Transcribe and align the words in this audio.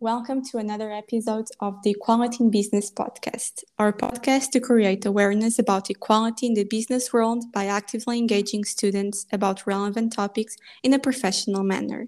Welcome 0.00 0.44
to 0.52 0.58
another 0.58 0.92
episode 0.92 1.48
of 1.58 1.82
the 1.82 1.90
Equality 1.90 2.44
in 2.44 2.50
Business 2.52 2.88
podcast, 2.88 3.64
our 3.80 3.92
podcast 3.92 4.50
to 4.52 4.60
create 4.60 5.04
awareness 5.04 5.58
about 5.58 5.90
equality 5.90 6.46
in 6.46 6.54
the 6.54 6.62
business 6.62 7.12
world 7.12 7.50
by 7.52 7.66
actively 7.66 8.16
engaging 8.16 8.64
students 8.64 9.26
about 9.32 9.66
relevant 9.66 10.12
topics 10.12 10.56
in 10.84 10.94
a 10.94 11.00
professional 11.00 11.64
manner. 11.64 12.06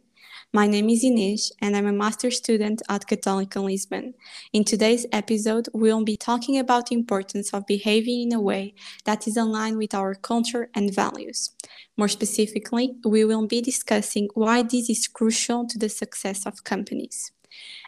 My 0.52 0.68
name 0.68 0.88
is 0.88 1.02
Inês, 1.02 1.50
and 1.60 1.76
I'm 1.76 1.88
a 1.88 1.92
master 1.92 2.30
student 2.30 2.80
at 2.88 3.08
Católica 3.08 3.60
Lisbon. 3.60 4.14
In 4.52 4.62
today's 4.62 5.04
episode, 5.10 5.68
we'll 5.72 6.04
be 6.04 6.16
talking 6.16 6.60
about 6.60 6.86
the 6.86 6.94
importance 6.94 7.52
of 7.52 7.66
behaving 7.66 8.22
in 8.22 8.32
a 8.32 8.40
way 8.40 8.72
that 9.04 9.26
is 9.26 9.36
aligned 9.36 9.78
with 9.78 9.94
our 9.94 10.14
culture 10.14 10.70
and 10.76 10.94
values. 10.94 11.50
More 11.96 12.06
specifically, 12.06 12.94
we 13.04 13.24
will 13.24 13.48
be 13.48 13.60
discussing 13.60 14.28
why 14.34 14.62
this 14.62 14.88
is 14.88 15.08
crucial 15.08 15.66
to 15.66 15.76
the 15.76 15.88
success 15.88 16.46
of 16.46 16.62
companies. 16.62 17.32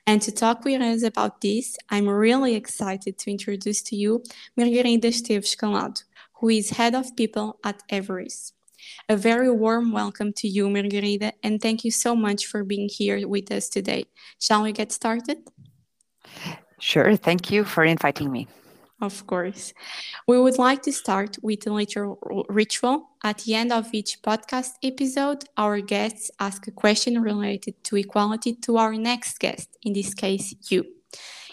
And 0.07 0.21
to 0.23 0.33
talk 0.33 0.65
with 0.65 0.81
us 0.81 1.03
about 1.03 1.41
this, 1.41 1.77
I'm 1.89 2.09
really 2.09 2.55
excited 2.55 3.19
to 3.19 3.31
introduce 3.31 3.83
to 3.83 3.97
you 3.97 4.23
Margarida 4.59 5.05
Esteves 5.05 5.57
Calado, 5.57 6.03
who 6.35 6.49
is 6.49 6.71
Head 6.71 6.95
of 6.95 7.15
People 7.17 7.59
at 7.65 7.83
Everis. 7.89 8.53
A 9.09 9.17
very 9.17 9.51
warm 9.51 9.93
welcome 9.93 10.33
to 10.35 10.49
you, 10.49 10.69
Margarida, 10.69 11.33
and 11.43 11.61
thank 11.61 11.85
you 11.85 11.91
so 11.91 12.17
much 12.17 12.47
for 12.47 12.65
being 12.65 12.89
here 12.89 13.27
with 13.29 13.51
us 13.53 13.69
today. 13.69 14.07
Shall 14.41 14.63
we 14.63 14.73
get 14.73 14.91
started? 14.93 15.39
Sure. 16.81 17.15
Thank 17.17 17.51
you 17.51 17.65
for 17.65 17.85
inviting 17.85 18.33
me. 18.33 18.49
Of 19.03 19.27
course. 19.27 19.75
We 20.29 20.41
would 20.41 20.59
like 20.59 20.83
to 20.83 20.93
start 20.93 21.37
with 21.43 21.67
a 21.67 21.73
little 21.73 22.47
ritual. 22.49 23.09
At 23.25 23.39
the 23.39 23.57
end 23.57 23.73
of 23.73 23.93
each 23.93 24.23
podcast 24.23 24.75
episode, 24.81 25.45
our 25.57 25.81
guests 25.81 26.31
ask 26.39 26.69
a 26.69 26.71
question 26.71 27.21
related 27.21 27.83
to 27.83 27.97
equality 27.97 28.55
to 28.63 28.77
our 28.77 28.95
next 28.95 29.41
guest, 29.41 29.77
in 29.83 29.93
this 29.93 30.15
case, 30.15 30.55
you. 30.71 30.85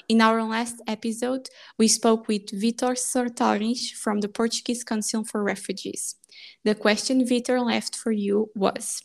In 0.07 0.21
our 0.21 0.43
last 0.43 0.79
episode, 0.85 1.49
we 1.79 1.87
spoke 1.87 2.27
with 2.27 2.45
Vitor 2.51 2.93
Sartori 2.95 3.75
from 3.93 4.19
the 4.19 4.29
Portuguese 4.29 4.83
Council 4.83 5.23
for 5.23 5.41
Refugees. 5.43 6.17
The 6.63 6.75
question 6.75 7.25
Vitor 7.25 7.65
left 7.65 7.95
for 7.95 8.11
you 8.11 8.51
was 8.55 9.01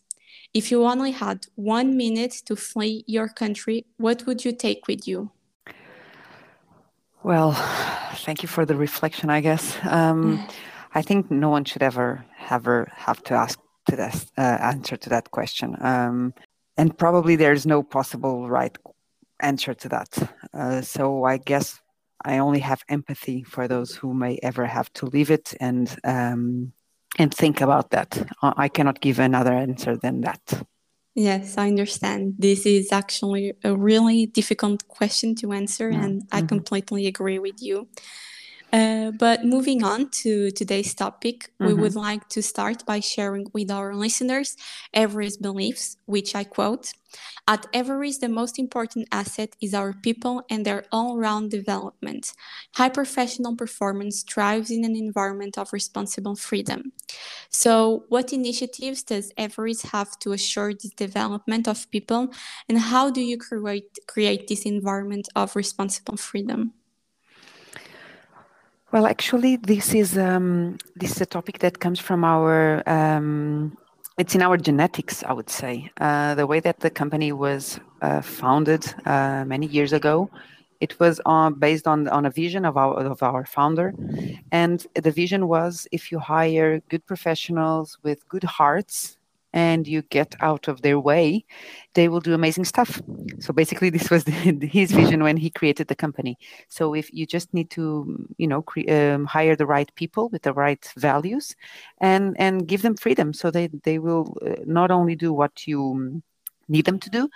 If 0.53 0.70
you 0.70 0.84
only 0.84 1.12
had 1.12 1.47
one 1.55 1.97
minute 1.97 2.42
to 2.45 2.56
flee 2.56 3.05
your 3.06 3.29
country, 3.29 3.86
what 3.97 4.27
would 4.27 4.45
you 4.45 4.53
take 4.53 4.86
with 4.86 5.08
you? 5.08 5.33
Well, 7.25 7.53
thank 8.17 8.42
you 8.42 8.48
for 8.48 8.67
the 8.67 8.77
reflection, 8.77 9.30
I 9.30 9.41
guess. 9.41 9.78
Um, 9.84 10.47
I 10.94 11.00
think 11.00 11.30
no 11.30 11.48
one 11.48 11.64
should 11.64 11.83
ever, 11.83 12.22
ever 12.50 12.92
have 12.94 13.22
to 13.25 13.34
ask 13.34 13.58
to 13.89 13.97
this, 13.97 14.30
uh, 14.36 14.42
answer 14.61 14.98
to 14.98 15.08
that 15.08 15.30
question. 15.30 15.75
Um, 15.80 16.34
and 16.77 16.97
probably 16.98 17.36
there's 17.36 17.64
no 17.64 17.83
possible 17.83 18.48
right 18.48 18.77
answer 19.41 19.72
to 19.72 19.89
that. 19.89 20.36
Uh, 20.52 20.83
so 20.83 21.25
I 21.25 21.39
guess 21.39 21.80
I 22.25 22.39
only 22.39 22.61
have 22.61 22.83
empathy 22.91 23.42
for 23.42 23.69
those 23.69 23.95
who 23.95 24.12
may 24.12 24.39
ever 24.42 24.67
have 24.67 24.92
to 24.95 25.06
leave 25.06 25.30
it 25.30 25.55
and 25.61 25.95
um, 26.05 26.72
and 27.19 27.33
think 27.33 27.61
about 27.61 27.91
that. 27.91 28.27
I 28.42 28.69
cannot 28.69 29.00
give 29.00 29.19
another 29.20 29.52
answer 29.52 29.97
than 29.97 30.22
that. 30.22 30.67
Yes, 31.15 31.57
I 31.57 31.69
understand. 31.69 32.34
This 32.39 32.67
is 32.67 32.91
actually 32.91 33.53
a 33.62 33.75
really 33.75 34.27
difficult 34.27 34.89
question 34.89 35.37
to 35.37 35.53
answer, 35.53 35.91
mm-hmm. 35.91 36.03
and 36.03 36.23
I 36.33 36.39
mm-hmm. 36.39 36.48
completely 36.48 37.07
agree 37.07 37.39
with 37.39 37.62
you. 37.62 37.89
Uh, 38.75 39.12
but 39.12 39.44
moving 39.44 39.84
on 39.84 40.08
to 40.11 40.50
today's 40.50 40.94
topic, 40.94 41.44
mm-hmm. 41.44 41.67
we 41.67 41.75
would 41.75 41.94
like 41.94 42.28
to 42.28 42.42
start 42.42 42.84
by 42.84 42.98
sharing 42.98 43.47
with 43.53 43.70
our 43.70 43.94
listeners 43.94 44.56
Everis 44.92 45.41
beliefs, 45.41 45.97
which 46.06 46.34
I 46.34 46.42
quote 46.42 46.92
At 47.47 47.72
Everis, 47.72 48.19
the 48.19 48.28
most 48.28 48.58
important 48.58 49.06
asset 49.12 49.55
is 49.62 49.75
our 49.75 49.92
people 49.92 50.42
and 50.50 50.67
their 50.67 50.86
all 50.91 51.17
round 51.17 51.52
development. 51.52 52.33
High 52.75 52.89
professional 52.89 53.55
performance 53.55 54.24
thrives 54.24 54.73
in 54.73 54.85
an 54.85 54.96
environment 54.96 55.56
of 55.56 55.73
responsible 55.73 56.35
freedom. 56.35 56.91
So, 57.51 58.06
what 58.08 58.33
initiatives 58.33 59.05
does 59.05 59.33
Everis 59.39 59.86
have 59.92 60.18
to 60.18 60.33
assure 60.33 60.74
the 60.74 60.91
development 60.96 61.68
of 61.68 61.89
people, 61.92 62.33
and 62.68 62.79
how 62.79 63.08
do 63.08 63.20
you 63.20 63.39
create, 63.39 64.01
create 64.08 64.48
this 64.48 64.62
environment 64.62 65.29
of 65.36 65.55
responsible 65.55 66.17
freedom? 66.17 66.73
Well, 68.94 69.08
actually, 69.08 69.56
this 69.56 69.92
is 69.92 70.16
um, 70.16 70.78
this 70.94 71.10
is 71.16 71.20
a 71.20 71.27
topic 71.27 71.58
that 71.58 71.80
comes 71.80 71.98
from 71.98 72.22
our. 72.22 72.80
Um, 72.88 73.77
it's 74.18 74.36
in 74.36 74.40
our 74.40 74.56
genetics, 74.56 75.24
I 75.24 75.32
would 75.32 75.50
say. 75.50 75.90
Uh, 76.00 76.36
the 76.36 76.46
way 76.46 76.60
that 76.60 76.78
the 76.78 76.90
company 76.90 77.32
was 77.32 77.80
uh, 78.02 78.20
founded 78.20 78.86
uh, 79.05 79.44
many 79.48 79.66
years 79.66 79.92
ago, 79.92 80.30
it 80.80 81.00
was 81.00 81.20
based 81.58 81.88
on 81.88 82.06
on 82.06 82.24
a 82.24 82.30
vision 82.30 82.64
of 82.64 82.77
our 82.77 82.94
of 82.94 83.20
our 83.20 83.44
founder, 83.44 83.92
and 84.52 84.86
the 84.94 85.11
vision 85.11 85.48
was 85.48 85.88
if 85.90 86.12
you 86.12 86.20
hire 86.20 86.78
good 86.88 87.05
professionals 87.05 87.98
with 88.05 88.28
good 88.28 88.44
hearts 88.44 89.18
and 89.55 89.87
you 89.87 90.03
get 90.03 90.35
out 90.41 90.67
of 90.67 90.83
their 90.83 90.98
way, 90.98 91.45
they 91.95 92.09
will 92.09 92.20
do 92.20 92.35
amazing 92.35 92.65
stuff. 92.65 93.01
So 93.39 93.53
basically, 93.53 93.89
this 93.97 94.11
was 94.11 94.25
the, 94.25 94.33
his 94.67 94.91
vision 94.92 95.23
when 95.23 95.37
he 95.37 95.48
created 95.48 95.87
the 95.87 95.95
company. 95.95 96.37
So 96.69 96.92
if 96.92 97.11
you 97.15 97.25
just 97.25 97.55
need 97.55 97.70
to, 97.70 98.27
you 98.37 98.48
know, 98.48 98.63
cre- 98.63 98.91
um, 98.91 99.25
hire 99.25 99.57
the 99.57 99.65
right 99.67 99.91
people 99.95 100.29
with 100.29 100.42
the 100.42 100.53
right 100.53 100.85
values, 100.98 101.55
and 102.01 102.37
and 102.39 102.67
give 102.67 102.83
them 102.83 102.97
freedom, 102.97 103.33
so 103.33 103.51
they 103.51 103.69
they 103.85 103.98
will 103.98 104.37
uh, 104.45 104.57
not 104.67 104.91
only 104.91 105.15
do 105.15 105.33
what 105.33 105.67
you 105.67 106.21
need 106.69 106.85
them 106.85 106.98
to 106.98 107.11
do, 107.11 107.29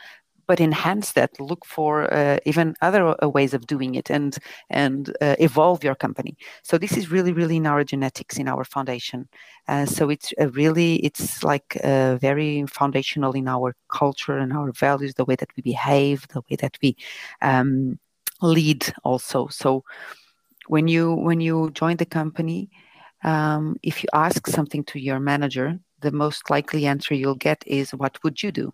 but 0.48 0.60
enhance 0.60 1.12
that. 1.12 1.38
Look 1.38 1.64
for 1.64 2.12
uh, 2.12 2.38
even 2.44 2.74
other 2.82 3.14
uh, 3.22 3.28
ways 3.28 3.54
of 3.54 3.66
doing 3.66 3.94
it 3.94 4.10
and 4.10 4.36
and 4.70 5.14
uh, 5.20 5.36
evolve 5.38 5.84
your 5.84 5.94
company. 5.94 6.36
So 6.62 6.78
this 6.78 6.96
is 6.96 7.12
really 7.12 7.32
really 7.32 7.56
in 7.56 7.66
our 7.66 7.84
genetics 7.84 8.38
in 8.38 8.48
our 8.48 8.64
foundation. 8.64 9.28
Uh, 9.68 9.86
so 9.86 10.10
it's 10.10 10.32
really 10.54 10.96
it's 10.96 11.44
like 11.44 11.78
uh, 11.84 12.16
very 12.16 12.64
foundational 12.66 13.32
in 13.32 13.46
our 13.46 13.76
culture 13.88 14.38
and 14.38 14.52
our 14.52 14.72
values 14.72 15.14
the 15.14 15.24
way 15.24 15.36
that 15.36 15.50
we 15.56 15.62
behave 15.62 16.26
the 16.28 16.42
way 16.50 16.56
that 16.56 16.76
we 16.82 16.96
um, 17.42 17.98
lead 18.42 18.92
also. 19.04 19.46
So 19.48 19.84
when 20.68 20.88
you 20.88 21.14
when 21.14 21.40
you 21.40 21.70
join 21.72 21.96
the 21.96 22.06
company 22.06 22.70
um, 23.24 23.76
if 23.82 24.02
you 24.02 24.08
ask 24.12 24.46
something 24.46 24.84
to 24.84 24.98
your 25.00 25.18
manager 25.18 25.78
the 26.00 26.12
most 26.12 26.50
likely 26.50 26.86
answer 26.86 27.14
you'll 27.14 27.34
get 27.34 27.62
is 27.66 27.90
what 27.90 28.22
would 28.22 28.42
you 28.42 28.52
do 28.52 28.72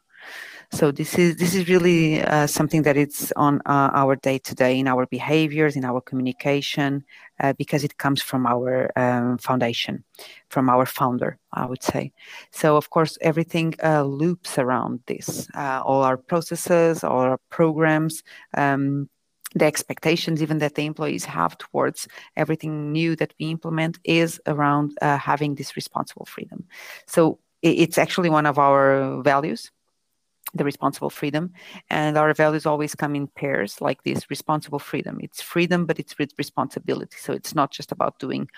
so 0.73 0.91
this 0.91 1.19
is 1.19 1.37
this 1.37 1.55
is 1.55 1.69
really 1.69 2.23
uh, 2.23 2.47
something 2.47 2.83
that 2.83 2.97
it's 2.97 3.33
on 3.33 3.61
uh, 3.67 3.91
our 3.95 4.17
day 4.17 4.39
to 4.39 4.55
day 4.55 4.79
in 4.79 4.89
our 4.89 5.07
behaviors, 5.07 5.77
in 5.77 5.85
our 5.85 6.01
communication, 6.01 7.05
uh, 7.41 7.53
because 7.55 7.85
it 7.85 7.99
comes 7.99 8.23
from 8.23 8.47
our 8.47 8.91
um, 8.97 9.39
foundation, 9.39 10.05
from 10.49 10.69
our 10.69 10.87
founder, 10.87 11.39
I 11.53 11.67
would 11.67 11.83
say. 11.83 12.13
So 12.51 12.77
of 12.77 12.91
course 12.91 13.19
everything 13.21 13.75
uh, 13.83 14.03
loops 14.03 14.59
around 14.59 15.01
this, 15.07 15.49
uh, 15.55 15.83
all 15.85 16.03
our 16.03 16.17
processes, 16.17 17.05
all 17.05 17.21
our 17.21 17.39
programs. 17.51 18.23
Um, 18.57 19.09
the 19.57 19.67
expectations 19.67 20.43
even 20.43 20.59
that 20.59 20.75
the 20.75 20.85
employees 20.85 21.25
have 21.25 21.57
towards 21.59 22.09
everything 22.37 22.91
new 22.91 23.15
that 23.15 23.33
we 23.39 23.51
implement 23.51 24.01
is 24.03 24.41
around 24.49 24.99
uh, 25.01 25.17
having 25.17 25.55
this 25.55 25.77
responsible 25.77 26.25
freedom 26.27 26.65
so 27.07 27.39
it's 27.63 27.97
actually 27.97 28.29
one 28.29 28.47
of 28.47 28.59
our 28.59 29.23
values 29.23 29.71
the 30.55 30.65
responsible 30.65 31.11
freedom. 31.11 31.53
And 31.91 32.17
our 32.17 32.33
values 32.35 32.67
always 32.67 32.95
come 32.95 33.15
in 33.15 33.27
pairs 33.29 33.81
like 33.81 34.03
this 34.03 34.31
responsible 34.31 34.79
freedom. 34.79 35.19
It's 35.21 35.43
freedom 35.43 35.87
but 35.87 35.99
it's 35.99 36.19
with 36.19 36.33
responsibility. 36.39 37.17
So 37.19 37.33
it's 37.33 37.55
not 37.55 37.71
just 37.71 37.93
about 37.93 38.19
doing 38.19 38.49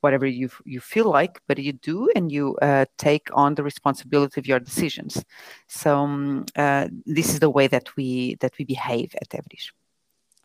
whatever 0.00 0.26
you 0.26 0.50
you 0.64 0.80
feel 0.80 1.08
like 1.10 1.40
but 1.48 1.58
you 1.58 1.72
do 1.72 2.10
and 2.14 2.30
you 2.30 2.56
uh, 2.56 2.84
take 2.98 3.28
on 3.32 3.54
the 3.54 3.62
responsibility 3.62 4.40
of 4.40 4.46
your 4.46 4.60
decisions. 4.60 5.24
So 5.68 5.98
um, 5.98 6.44
uh, 6.56 6.88
this 7.06 7.30
is 7.32 7.40
the 7.40 7.50
way 7.50 7.66
that 7.68 7.96
we 7.96 8.36
that 8.40 8.52
we 8.58 8.64
behave 8.64 9.14
at 9.22 9.30
Everis. 9.30 9.70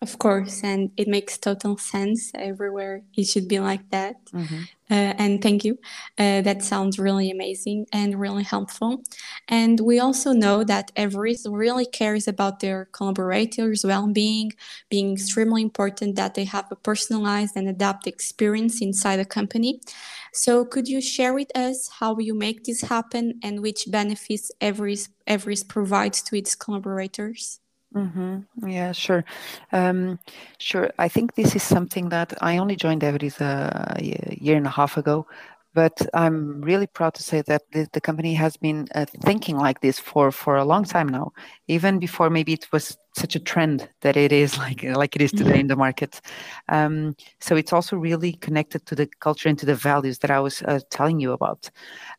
Of 0.02 0.18
course, 0.18 0.64
and 0.64 0.92
it 0.96 1.10
makes 1.10 1.38
total 1.38 1.78
sense. 1.78 2.32
Everywhere 2.34 3.02
it 3.18 3.26
should 3.26 3.50
be 3.50 3.60
like 3.60 3.90
that. 3.90 4.16
Mm-hmm. 4.28 4.62
Uh, 4.90 5.14
and 5.20 5.42
thank 5.42 5.66
you. 5.66 5.78
Uh, 6.18 6.42
that 6.42 6.64
sounds 6.64 6.98
really 6.98 7.30
amazing 7.30 7.86
and 7.92 8.18
really 8.18 8.44
helpful. 8.44 9.04
And 9.50 9.78
we 9.82 10.00
also 10.00 10.32
know 10.32 10.64
that 10.64 10.96
Everis 10.96 11.46
really 11.50 11.86
cares 11.86 12.30
about 12.30 12.62
their 12.62 12.86
collaborators' 12.94 13.84
well-being, 13.84 14.54
being 14.90 15.12
extremely 15.12 15.62
important 15.62 16.16
that 16.16 16.34
they 16.34 16.46
have 16.46 16.72
a 16.72 16.78
personalized 16.78 17.58
and 17.58 17.68
adapted 17.68 18.14
experience 18.14 18.82
inside 18.82 19.18
the 19.18 19.26
company. 19.26 19.82
So, 20.32 20.64
could 20.64 20.88
you 20.88 21.02
share 21.02 21.34
with 21.34 21.52
us 21.58 21.90
how 22.00 22.18
you 22.20 22.34
make 22.34 22.64
this 22.64 22.84
happen 22.84 23.38
and 23.44 23.62
which 23.62 23.92
benefits 23.92 24.50
Everis 24.62 25.10
Everis 25.28 25.68
provides 25.68 26.22
to 26.22 26.38
its 26.38 26.56
collaborators? 26.56 27.60
Mm-hmm. 27.96 28.70
Yeah, 28.70 28.92
sure. 28.92 29.26
Um, 29.72 30.20
sure. 30.60 30.92
I 31.00 31.08
think 31.08 31.34
this 31.34 31.56
is 31.56 31.64
something 31.64 32.10
that 32.10 32.34
I 32.42 32.58
only 32.58 32.76
joined 32.76 33.02
Everis 33.02 33.42
a, 33.42 33.96
a 33.98 34.38
year 34.40 34.58
and 34.58 34.68
a 34.68 34.70
half 34.70 34.96
ago, 34.96 35.26
but 35.74 36.00
I'm 36.14 36.62
really 36.62 36.86
proud 36.86 37.16
to 37.16 37.24
say 37.24 37.42
that 37.48 37.64
the, 37.72 37.88
the 37.92 38.02
company 38.02 38.36
has 38.36 38.58
been 38.58 38.88
uh, 38.94 39.06
thinking 39.24 39.58
like 39.58 39.82
this 39.82 39.98
for, 40.00 40.32
for 40.32 40.56
a 40.56 40.66
long 40.66 40.84
time 40.84 41.08
now, 41.10 41.32
even 41.68 41.98
before 41.98 42.30
maybe 42.30 42.54
it 42.54 42.68
was 42.72 42.96
such 43.16 43.36
a 43.36 43.40
trend 43.40 43.90
that 44.02 44.16
it 44.16 44.32
is 44.32 44.58
like 44.58 44.84
like 44.84 45.16
it 45.16 45.22
is 45.22 45.32
today 45.32 45.52
mm-hmm. 45.52 45.60
in 45.60 45.68
the 45.68 45.76
market. 45.76 46.22
Um, 46.70 47.16
so 47.40 47.56
it's 47.56 47.74
also 47.74 47.98
really 47.98 48.34
connected 48.34 48.86
to 48.86 48.96
the 48.96 49.08
culture 49.20 49.50
and 49.50 49.58
to 49.60 49.66
the 49.66 49.76
values 49.76 50.20
that 50.20 50.32
I 50.32 50.40
was 50.40 50.62
uh, 50.64 50.80
telling 50.90 51.20
you 51.20 51.32
about. 51.32 51.70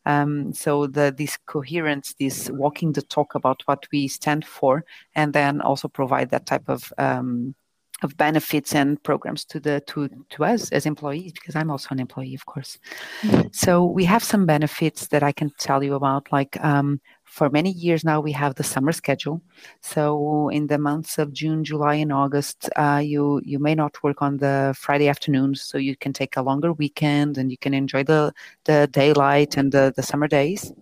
Um, 0.07 0.53
so 0.53 0.87
the 0.87 1.15
this 1.17 1.39
coherence, 1.47 2.15
this 2.19 2.51
walking 2.51 2.93
the 2.93 3.03
talk 3.03 3.35
about 3.35 3.63
what 3.67 3.87
we 3.93 4.09
stand 4.09 4.45
for, 4.45 4.85
and 5.15 5.33
then 5.33 5.61
also 5.61 5.89
provide 5.89 6.31
that 6.31 6.47
type 6.47 6.69
of 6.69 6.93
um, 6.99 7.55
of 8.03 8.17
benefits 8.17 8.75
and 8.75 9.03
programs 9.03 9.45
to 9.45 9.61
the 9.61 9.83
to 9.87 10.09
to 10.31 10.45
us 10.45 10.71
as 10.73 10.87
employees 10.87 11.33
because 11.33 11.55
i'm 11.55 11.71
also 11.71 11.89
an 11.91 12.01
employee 12.01 12.35
of 12.35 12.47
course 12.47 12.79
mm-hmm. 13.23 13.49
so 13.53 13.85
we 13.85 14.05
have 14.05 14.25
some 14.25 14.47
benefits 14.47 15.09
that 15.09 15.23
i 15.23 15.33
can 15.33 15.51
tell 15.59 15.83
you 15.85 15.95
about 15.95 16.31
like 16.33 16.63
um, 16.65 17.01
for 17.31 17.49
many 17.49 17.71
years 17.71 18.05
now 18.05 18.21
we 18.21 18.33
have 18.33 18.55
the 18.57 18.65
summer 18.65 18.93
schedule. 18.93 19.41
So 19.81 20.49
in 20.51 20.67
the 20.67 20.79
months 20.79 21.19
of 21.19 21.33
june 21.33 21.65
july 21.65 21.95
and 21.95 22.13
august 22.13 22.69
uh, 22.77 23.01
you 23.13 23.41
you 23.45 23.59
may 23.59 23.75
not 23.75 24.03
work 24.03 24.21
on 24.23 24.37
the 24.39 24.75
friday 24.77 25.09
afternoons 25.09 25.63
so 25.63 25.79
you 25.79 25.97
can 25.97 26.13
take 26.13 26.37
a 26.37 26.43
longer 26.43 26.73
weekend 26.73 27.39
and 27.39 27.51
you 27.51 27.59
can 27.59 27.75
enjoy 27.75 28.03
the 28.05 28.33
the 28.65 28.89
daylight 28.93 29.57
and 29.57 29.73
the, 29.73 29.93
the 29.97 30.03
summer 30.03 30.29
days 30.29 30.73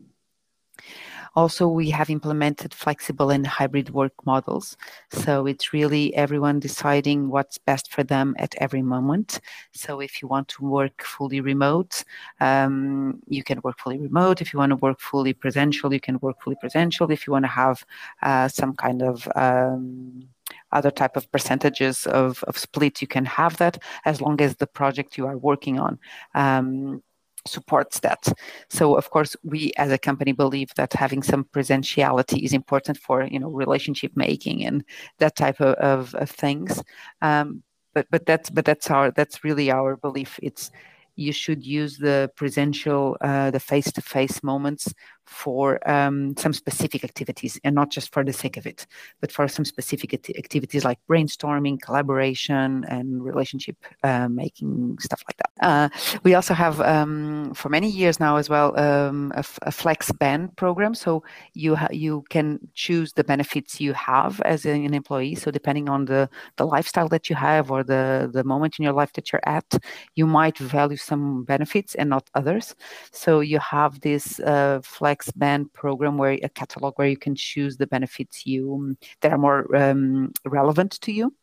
also, 1.38 1.68
we 1.68 1.88
have 1.90 2.10
implemented 2.10 2.74
flexible 2.74 3.30
and 3.30 3.46
hybrid 3.46 3.90
work 3.90 4.12
models. 4.26 4.76
So 5.12 5.46
it's 5.46 5.72
really 5.72 6.12
everyone 6.16 6.58
deciding 6.58 7.28
what's 7.28 7.58
best 7.58 7.92
for 7.92 8.02
them 8.02 8.34
at 8.40 8.56
every 8.58 8.82
moment. 8.82 9.40
So 9.72 10.00
if 10.00 10.20
you 10.20 10.26
want 10.26 10.48
to 10.48 10.64
work 10.64 11.00
fully 11.04 11.40
remote, 11.40 12.02
um, 12.40 13.22
you 13.28 13.44
can 13.44 13.60
work 13.62 13.78
fully 13.78 13.98
remote. 13.98 14.40
If 14.42 14.52
you 14.52 14.58
want 14.58 14.70
to 14.70 14.76
work 14.86 14.98
fully 14.98 15.32
presential, 15.32 15.92
you 15.92 16.00
can 16.00 16.18
work 16.18 16.42
fully 16.42 16.56
presential. 16.56 17.08
If 17.08 17.24
you 17.24 17.32
want 17.32 17.44
to 17.44 17.54
have 17.64 17.86
uh, 18.20 18.48
some 18.48 18.74
kind 18.74 19.00
of 19.00 19.28
um, 19.36 20.28
other 20.72 20.90
type 20.90 21.16
of 21.16 21.30
percentages 21.30 22.06
of, 22.06 22.42
of 22.44 22.58
split 22.58 23.00
you 23.00 23.08
can 23.08 23.24
have 23.24 23.56
that 23.58 23.78
as 24.04 24.20
long 24.20 24.40
as 24.40 24.56
the 24.56 24.66
project 24.66 25.16
you 25.18 25.26
are 25.26 25.36
working 25.36 25.78
on 25.78 25.98
um, 26.34 27.02
supports 27.46 28.00
that. 28.00 28.26
So 28.68 28.96
of 28.96 29.10
course, 29.10 29.36
we 29.42 29.72
as 29.76 29.90
a 29.92 29.98
company 29.98 30.32
believe 30.32 30.74
that 30.76 30.92
having 30.92 31.22
some 31.22 31.44
presentiality 31.44 32.42
is 32.42 32.52
important 32.52 32.98
for 32.98 33.24
you 33.24 33.38
know 33.38 33.50
relationship 33.50 34.12
making 34.14 34.64
and 34.64 34.84
that 35.18 35.36
type 35.36 35.60
of, 35.60 35.74
of, 35.74 36.14
of 36.14 36.30
things. 36.30 36.82
Um, 37.22 37.62
but 37.94 38.06
but 38.10 38.26
that's 38.26 38.50
but 38.50 38.64
that's 38.64 38.90
our 38.90 39.10
that's 39.10 39.44
really 39.44 39.70
our 39.70 39.96
belief. 39.96 40.38
It's 40.42 40.70
you 41.18 41.32
should 41.32 41.66
use 41.66 41.98
the 41.98 42.30
presential, 42.36 43.16
uh, 43.20 43.50
the 43.50 43.58
face-to-face 43.58 44.40
moments 44.44 44.94
for 45.28 45.78
um, 45.88 46.36
some 46.36 46.52
specific 46.52 47.04
activities 47.04 47.60
and 47.64 47.74
not 47.74 47.90
just 47.90 48.12
for 48.12 48.24
the 48.24 48.32
sake 48.32 48.56
of 48.56 48.66
it, 48.66 48.86
but 49.20 49.30
for 49.30 49.46
some 49.48 49.64
specific 49.64 50.14
activities 50.14 50.84
like 50.84 50.98
brainstorming, 51.08 51.80
collaboration, 51.80 52.84
and 52.88 53.22
relationship 53.22 53.76
uh, 54.02 54.28
making 54.28 54.96
stuff 55.00 55.22
like 55.28 55.36
that. 55.36 55.52
Uh, 55.60 55.88
we 56.22 56.34
also 56.34 56.54
have 56.54 56.80
um, 56.80 57.52
for 57.54 57.68
many 57.68 57.90
years 57.90 58.20
now 58.20 58.36
as 58.36 58.48
well 58.48 58.78
um, 58.78 59.32
a, 59.34 59.44
a, 59.62 59.72
flex 59.72 60.12
band 60.12 60.56
program. 60.56 60.94
So 60.94 61.22
you 61.54 61.76
you 61.90 62.24
can 62.30 62.58
choose 62.74 63.12
the 63.12 63.24
benefits 63.24 63.80
you 63.80 63.92
have 63.92 64.40
as 64.42 64.64
an 64.64 64.94
employee. 64.94 65.34
So 65.34 65.50
depending 65.50 65.88
on 65.88 66.06
the 66.06 66.30
the 66.56 66.66
lifestyle 66.66 67.08
that 67.08 67.28
you 67.28 67.36
have 67.36 67.70
or 67.70 67.82
the 67.82 68.30
the 68.32 68.44
moment 68.44 68.78
in 68.78 68.84
your 68.84 68.92
life 68.92 69.12
that 69.14 69.32
you're 69.32 69.46
at, 69.46 69.66
you 70.14 70.26
might 70.26 70.58
value 70.58 70.96
some 70.96 71.44
benefits 71.44 71.94
and 71.96 72.08
not 72.10 72.30
others. 72.34 72.74
So 73.10 73.40
you 73.40 73.58
have 73.58 74.00
this 74.00 74.40
uh, 74.40 74.80
flex 74.82 75.17
band 75.34 75.72
program 75.72 76.18
where 76.18 76.32
a 76.42 76.48
catalog 76.48 76.94
where 76.96 77.08
you 77.08 77.16
can 77.16 77.34
choose 77.34 77.76
the 77.76 77.86
benefits 77.86 78.46
you 78.46 78.96
that 79.20 79.32
are 79.32 79.38
more 79.38 79.74
um, 79.76 80.32
relevant 80.44 81.00
to 81.02 81.12
you. 81.12 81.34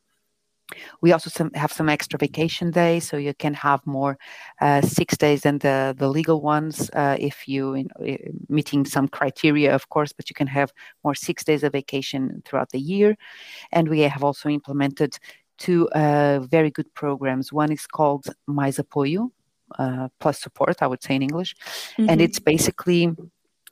We 1.01 1.11
also 1.11 1.29
some, 1.29 1.51
have 1.53 1.71
some 1.71 1.89
extra 1.89 2.17
vacation 2.17 2.71
days, 2.71 3.07
so 3.07 3.17
you 3.17 3.33
can 3.35 3.53
have 3.53 3.85
more 3.85 4.17
uh, 4.61 4.81
six 4.81 5.15
days 5.15 5.41
than 5.41 5.59
the, 5.59 5.93
the 5.95 6.09
legal 6.09 6.41
ones 6.41 6.89
uh, 6.93 7.17
if 7.19 7.47
you 7.47 7.87
uh, 7.99 8.17
meeting 8.49 8.85
some 8.85 9.07
criteria, 9.07 9.75
of 9.75 9.89
course. 9.89 10.11
But 10.11 10.29
you 10.29 10.33
can 10.33 10.47
have 10.47 10.73
more 11.03 11.13
six 11.13 11.43
days 11.43 11.63
of 11.63 11.73
vacation 11.73 12.41
throughout 12.45 12.71
the 12.71 12.79
year, 12.79 13.15
and 13.71 13.87
we 13.87 13.99
have 14.01 14.23
also 14.23 14.49
implemented 14.49 15.19
two 15.57 15.87
uh, 15.89 16.39
very 16.39 16.71
good 16.71 16.91
programs. 16.95 17.53
One 17.53 17.71
is 17.71 17.85
called 17.85 18.25
Mais 18.47 18.77
Apoio, 18.77 19.29
uh, 19.77 20.09
plus 20.19 20.41
support, 20.41 20.81
I 20.81 20.87
would 20.87 21.03
say 21.03 21.15
in 21.15 21.21
English, 21.21 21.55
mm-hmm. 21.97 22.09
and 22.09 22.21
it's 22.21 22.39
basically 22.39 23.15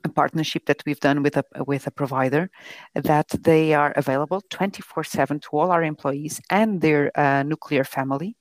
a 0.04 0.08
partnership 0.08 0.66
that 0.66 0.82
we've 0.86 1.00
done 1.00 1.22
with 1.22 1.36
a 1.36 1.44
with 1.66 1.86
a 1.86 1.90
provider 1.90 2.50
that 2.94 3.28
they 3.42 3.74
are 3.74 3.92
available 3.96 4.42
24/7 4.50 5.40
to 5.42 5.48
all 5.52 5.70
our 5.70 5.82
employees 5.82 6.40
and 6.50 6.80
their 6.80 7.10
uh, 7.18 7.42
nuclear 7.42 7.84
family 7.84 8.36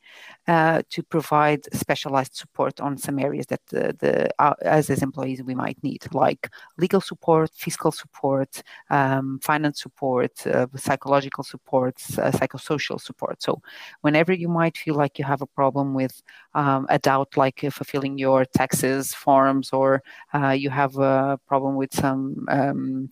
to 0.47 1.03
provide 1.09 1.61
specialized 1.73 2.35
support 2.35 2.79
on 2.81 2.97
some 2.97 3.19
areas 3.19 3.45
that 3.47 3.61
the, 3.67 3.95
the 3.99 4.29
uh, 4.39 4.53
as 4.61 4.89
as 4.89 5.01
employees 5.01 5.41
we 5.43 5.55
might 5.55 5.81
need, 5.83 6.01
like 6.13 6.49
legal 6.77 7.01
support, 7.01 7.49
fiscal 7.55 7.91
support, 7.91 8.61
um, 8.89 9.39
finance 9.41 9.81
support, 9.81 10.45
uh, 10.47 10.67
psychological 10.75 11.43
support, 11.43 11.95
uh, 12.17 12.31
psychosocial 12.31 12.99
support. 12.99 13.41
So, 13.41 13.61
whenever 14.01 14.33
you 14.33 14.49
might 14.49 14.77
feel 14.77 14.95
like 14.95 15.17
you 15.19 15.25
have 15.25 15.41
a 15.41 15.47
problem 15.47 15.93
with 15.93 16.21
um, 16.53 16.85
a 16.89 16.99
doubt, 16.99 17.37
like 17.37 17.59
fulfilling 17.71 18.17
your 18.17 18.45
taxes 18.45 19.13
forms, 19.13 19.71
or 19.71 20.03
uh, 20.33 20.49
you 20.49 20.69
have 20.69 20.97
a 20.97 21.39
problem 21.47 21.75
with 21.75 21.93
some 21.93 22.45
um, 22.49 23.09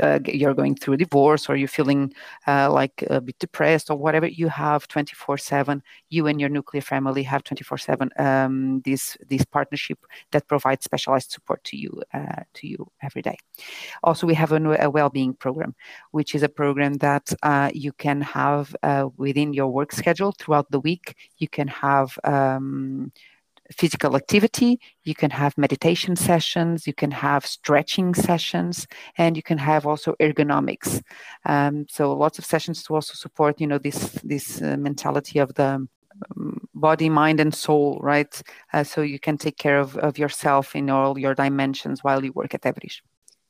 uh, 0.00 0.18
you're 0.26 0.54
going 0.54 0.74
through 0.74 0.94
a 0.94 0.96
divorce 0.96 1.48
or 1.48 1.56
you're 1.56 1.68
feeling 1.68 2.12
uh, 2.46 2.70
like 2.70 3.04
a 3.10 3.20
bit 3.20 3.38
depressed 3.38 3.90
or 3.90 3.96
whatever 3.96 4.26
you 4.26 4.48
have 4.48 4.88
24 4.88 5.38
7 5.38 5.82
you 6.10 6.26
and 6.26 6.40
your 6.40 6.48
nuclear 6.48 6.82
family 6.82 7.22
have 7.22 7.42
24 7.44 7.78
7 7.78 8.10
um, 8.18 8.80
this 8.84 9.16
this 9.28 9.44
partnership 9.44 9.98
that 10.30 10.46
provides 10.48 10.84
specialized 10.84 11.30
support 11.30 11.62
to 11.64 11.76
you 11.76 12.02
uh, 12.14 12.42
to 12.54 12.66
you 12.66 12.90
every 13.02 13.22
day. 13.22 13.36
Also 14.02 14.26
we 14.26 14.34
have 14.34 14.52
a, 14.52 14.76
a 14.80 14.90
well-being 14.90 15.34
program 15.34 15.74
which 16.10 16.34
is 16.34 16.42
a 16.42 16.48
program 16.48 16.94
that 16.94 17.32
uh, 17.42 17.70
you 17.74 17.92
can 17.92 18.20
have 18.20 18.74
uh, 18.82 19.08
within 19.16 19.52
your 19.52 19.68
work 19.68 19.92
schedule 19.92 20.32
throughout 20.38 20.70
the 20.70 20.80
week. 20.80 21.16
You 21.38 21.48
can 21.48 21.68
have 21.68 22.18
um, 22.24 23.12
physical 23.70 24.16
activity, 24.16 24.80
you 25.04 25.14
can 25.14 25.30
have 25.30 25.56
meditation 25.56 26.16
sessions, 26.16 26.86
you 26.86 26.94
can 26.94 27.10
have 27.10 27.46
stretching 27.46 28.14
sessions, 28.14 28.86
and 29.18 29.36
you 29.36 29.42
can 29.42 29.58
have 29.58 29.86
also 29.86 30.14
ergonomics. 30.20 31.02
Um, 31.46 31.86
so 31.88 32.12
lots 32.12 32.38
of 32.38 32.44
sessions 32.44 32.82
to 32.84 32.94
also 32.94 33.14
support, 33.14 33.60
you 33.60 33.66
know, 33.66 33.78
this 33.78 34.18
this 34.24 34.60
uh, 34.62 34.76
mentality 34.76 35.38
of 35.38 35.54
the 35.54 35.86
um, 36.36 36.68
body, 36.74 37.08
mind, 37.08 37.40
and 37.40 37.54
soul, 37.54 37.98
right? 38.02 38.42
Uh, 38.72 38.84
so 38.84 39.00
you 39.02 39.18
can 39.18 39.38
take 39.38 39.56
care 39.56 39.78
of, 39.78 39.96
of 39.96 40.18
yourself 40.18 40.76
in 40.76 40.90
all 40.90 41.18
your 41.18 41.34
dimensions 41.34 42.04
while 42.04 42.24
you 42.24 42.32
work 42.32 42.54
at 42.54 42.62
Everis 42.62 43.00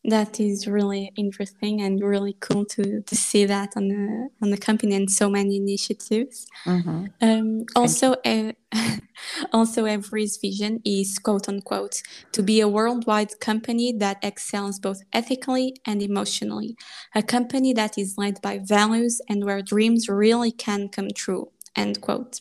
that 0.04 0.40
is 0.40 0.66
really 0.66 1.12
interesting 1.16 1.80
and 1.80 2.02
really 2.02 2.36
cool 2.40 2.64
to, 2.64 3.02
to 3.02 3.14
see 3.16 3.44
that 3.44 3.70
on 3.76 3.88
the 3.88 4.28
on 4.42 4.50
the 4.50 4.56
company 4.56 4.96
and 4.96 5.10
so 5.10 5.30
many 5.30 5.56
initiatives. 5.56 6.46
Mm-hmm. 6.64 7.06
Um, 7.20 7.64
also, 7.76 8.14
uh, 8.24 8.52
also 9.52 9.84
Everis 9.84 10.40
vision 10.40 10.80
is 10.84 11.18
quote 11.18 11.48
unquote 11.48 12.02
to 12.32 12.42
be 12.42 12.60
a 12.60 12.68
worldwide 12.68 13.38
company 13.38 13.92
that 13.92 14.18
excels 14.22 14.80
both 14.80 15.02
ethically 15.12 15.76
and 15.86 16.02
emotionally, 16.02 16.76
a 17.14 17.22
company 17.22 17.72
that 17.72 17.96
is 17.96 18.18
led 18.18 18.42
by 18.42 18.58
values 18.58 19.20
and 19.28 19.44
where 19.44 19.62
dreams 19.62 20.08
really 20.08 20.50
can 20.50 20.88
come 20.88 21.10
true. 21.14 21.50
End 21.76 22.00
quote. 22.00 22.40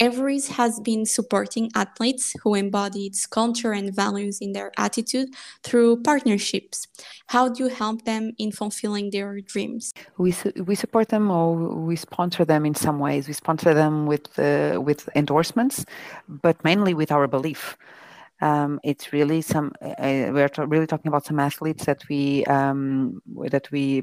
Everis 0.00 0.48
has 0.48 0.80
been 0.80 1.04
supporting 1.04 1.70
athletes 1.74 2.34
who 2.42 2.54
embody 2.54 3.06
its 3.06 3.26
culture 3.26 3.72
and 3.72 3.94
values 3.94 4.38
in 4.40 4.52
their 4.52 4.72
attitude 4.78 5.28
through 5.62 6.02
partnerships. 6.02 6.88
How 7.26 7.50
do 7.50 7.64
you 7.64 7.68
help 7.68 8.06
them 8.06 8.32
in 8.38 8.50
fulfilling 8.50 9.10
their 9.10 9.40
dreams? 9.42 9.92
We, 10.16 10.32
su- 10.32 10.52
we 10.64 10.74
support 10.74 11.10
them 11.10 11.30
or 11.30 11.54
we 11.54 11.96
sponsor 11.96 12.46
them 12.46 12.64
in 12.64 12.74
some 12.74 12.98
ways. 12.98 13.28
We 13.28 13.34
sponsor 13.34 13.74
them 13.74 14.06
with, 14.06 14.38
uh, 14.38 14.80
with 14.80 15.08
endorsements, 15.14 15.84
but 16.26 16.64
mainly 16.64 16.94
with 16.94 17.12
our 17.12 17.26
belief. 17.26 17.76
Um, 18.40 18.80
it's 18.82 19.12
really 19.12 19.42
some 19.42 19.72
uh, 19.82 19.94
we're 19.98 20.48
t- 20.48 20.62
really 20.62 20.86
talking 20.86 21.08
about 21.08 21.26
some 21.26 21.38
athletes 21.38 21.84
that 21.84 22.08
we 22.08 22.42
um, 22.46 23.20
that 23.50 23.70
we 23.70 24.02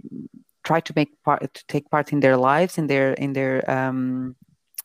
try 0.64 0.80
to 0.80 0.94
make 0.96 1.10
part 1.24 1.52
to 1.56 1.66
take 1.68 1.90
part 1.90 2.14
in 2.14 2.20
their 2.20 2.38
lives 2.38 2.78
in 2.78 2.86
their 2.86 3.14
in 3.14 3.34
their 3.34 3.68
um, 3.68 4.36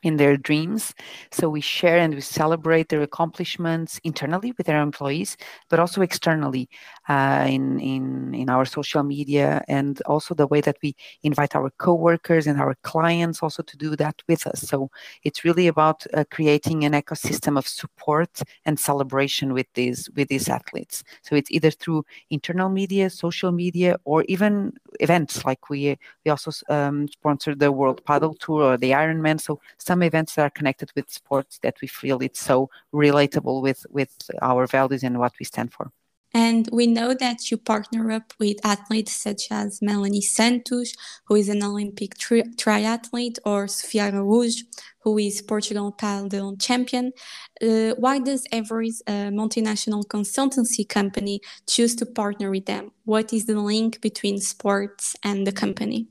in 0.03 0.17
their 0.17 0.37
dreams. 0.37 0.95
So 1.31 1.49
we 1.49 1.61
share 1.61 1.99
and 1.99 2.15
we 2.15 2.21
celebrate 2.21 2.89
their 2.89 3.03
accomplishments 3.03 4.01
internally 4.05 4.53
with 4.59 4.69
our 4.69 4.81
employees, 4.81 5.37
but 5.69 5.79
also 5.79 6.03
externally 6.03 6.69
uh, 7.09 7.47
in, 7.49 7.81
in, 7.81 8.35
in 8.35 8.49
our 8.49 8.65
social 8.65 9.03
media 9.03 9.63
and 9.69 10.01
also 10.03 10.35
the 10.35 10.47
way 10.47 10.61
that 10.61 10.77
we 10.83 10.95
invite 11.23 11.55
our 11.55 11.71
coworkers 11.79 12.47
and 12.47 12.61
our 12.61 12.75
clients 12.83 13.43
also 13.43 13.63
to 13.63 13.77
do 13.77 13.97
that 13.97 14.23
with 14.29 14.47
us. 14.47 14.61
So 14.61 14.91
it's 15.25 15.45
really 15.45 15.67
about 15.67 16.07
uh, 16.15 16.25
creating 16.31 16.85
an 16.85 16.93
ecosystem 16.93 17.59
of 17.59 17.67
support 17.67 18.41
and 18.65 18.79
celebration 18.79 19.53
with 19.53 19.67
these 19.75 20.09
with 20.17 20.29
these 20.29 20.49
athletes. 20.49 21.05
So 21.23 21.37
it's 21.37 21.51
either 21.51 21.71
through 21.71 22.05
internal 22.31 22.69
media, 22.69 23.11
social 23.11 23.53
media, 23.53 23.97
or 24.05 24.25
even 24.29 24.73
events 25.01 25.45
like 25.45 25.69
we 25.69 25.99
we 26.25 26.31
also 26.31 26.51
um, 26.69 27.09
sponsor 27.09 27.55
the 27.55 27.71
World 27.73 28.03
Padel 28.05 28.39
Tour 28.39 28.63
or 28.63 28.77
the 28.77 28.93
Ironman. 28.93 29.41
So 29.41 29.61
some 29.79 29.92
events 30.01 30.37
that 30.37 30.43
are 30.43 30.51
connected 30.51 30.91
with 30.95 31.11
sports 31.11 31.59
that 31.63 31.75
we 31.83 31.89
feel 31.89 32.23
it's 32.23 32.41
so 32.41 32.71
relatable 32.95 33.61
with 33.61 33.85
with 33.91 34.17
our 34.41 34.67
values 34.67 35.03
and 35.03 35.19
what 35.19 35.35
we 35.39 35.45
stand 35.45 35.73
for. 35.73 35.91
And 36.35 36.69
we 36.73 36.87
know 36.87 37.13
that 37.13 37.51
you 37.51 37.59
partner 37.59 38.11
up 38.11 38.33
with 38.39 38.65
athletes 38.65 39.13
such 39.13 39.49
as 39.51 39.83
Melanie 39.83 40.23
Santos, 40.23 40.95
who 41.27 41.35
is 41.35 41.49
an 41.51 41.63
Olympic 41.63 42.17
tri- 42.17 42.45
triathlete, 42.57 43.39
or 43.45 43.69
Sofia 43.69 44.11
Araújo, 44.11 44.63
who 45.01 45.19
is 45.19 45.43
Portugal 45.43 45.93
padel 45.93 46.59
champion. 46.61 47.13
Uh, 47.61 47.95
why 47.99 48.19
does 48.19 48.47
Everis, 48.53 49.03
a 49.07 49.31
multinational 49.31 50.05
consultancy 50.07 50.89
company, 50.89 51.41
choose 51.67 51.95
to 51.97 52.07
partner 52.07 52.51
with 52.51 52.65
them? 52.65 52.93
What 53.05 53.33
is 53.33 53.45
the 53.45 53.61
link 53.61 54.01
between 54.01 54.41
sports 54.41 55.15
and 55.23 55.47
the 55.47 55.53
company? 55.53 56.09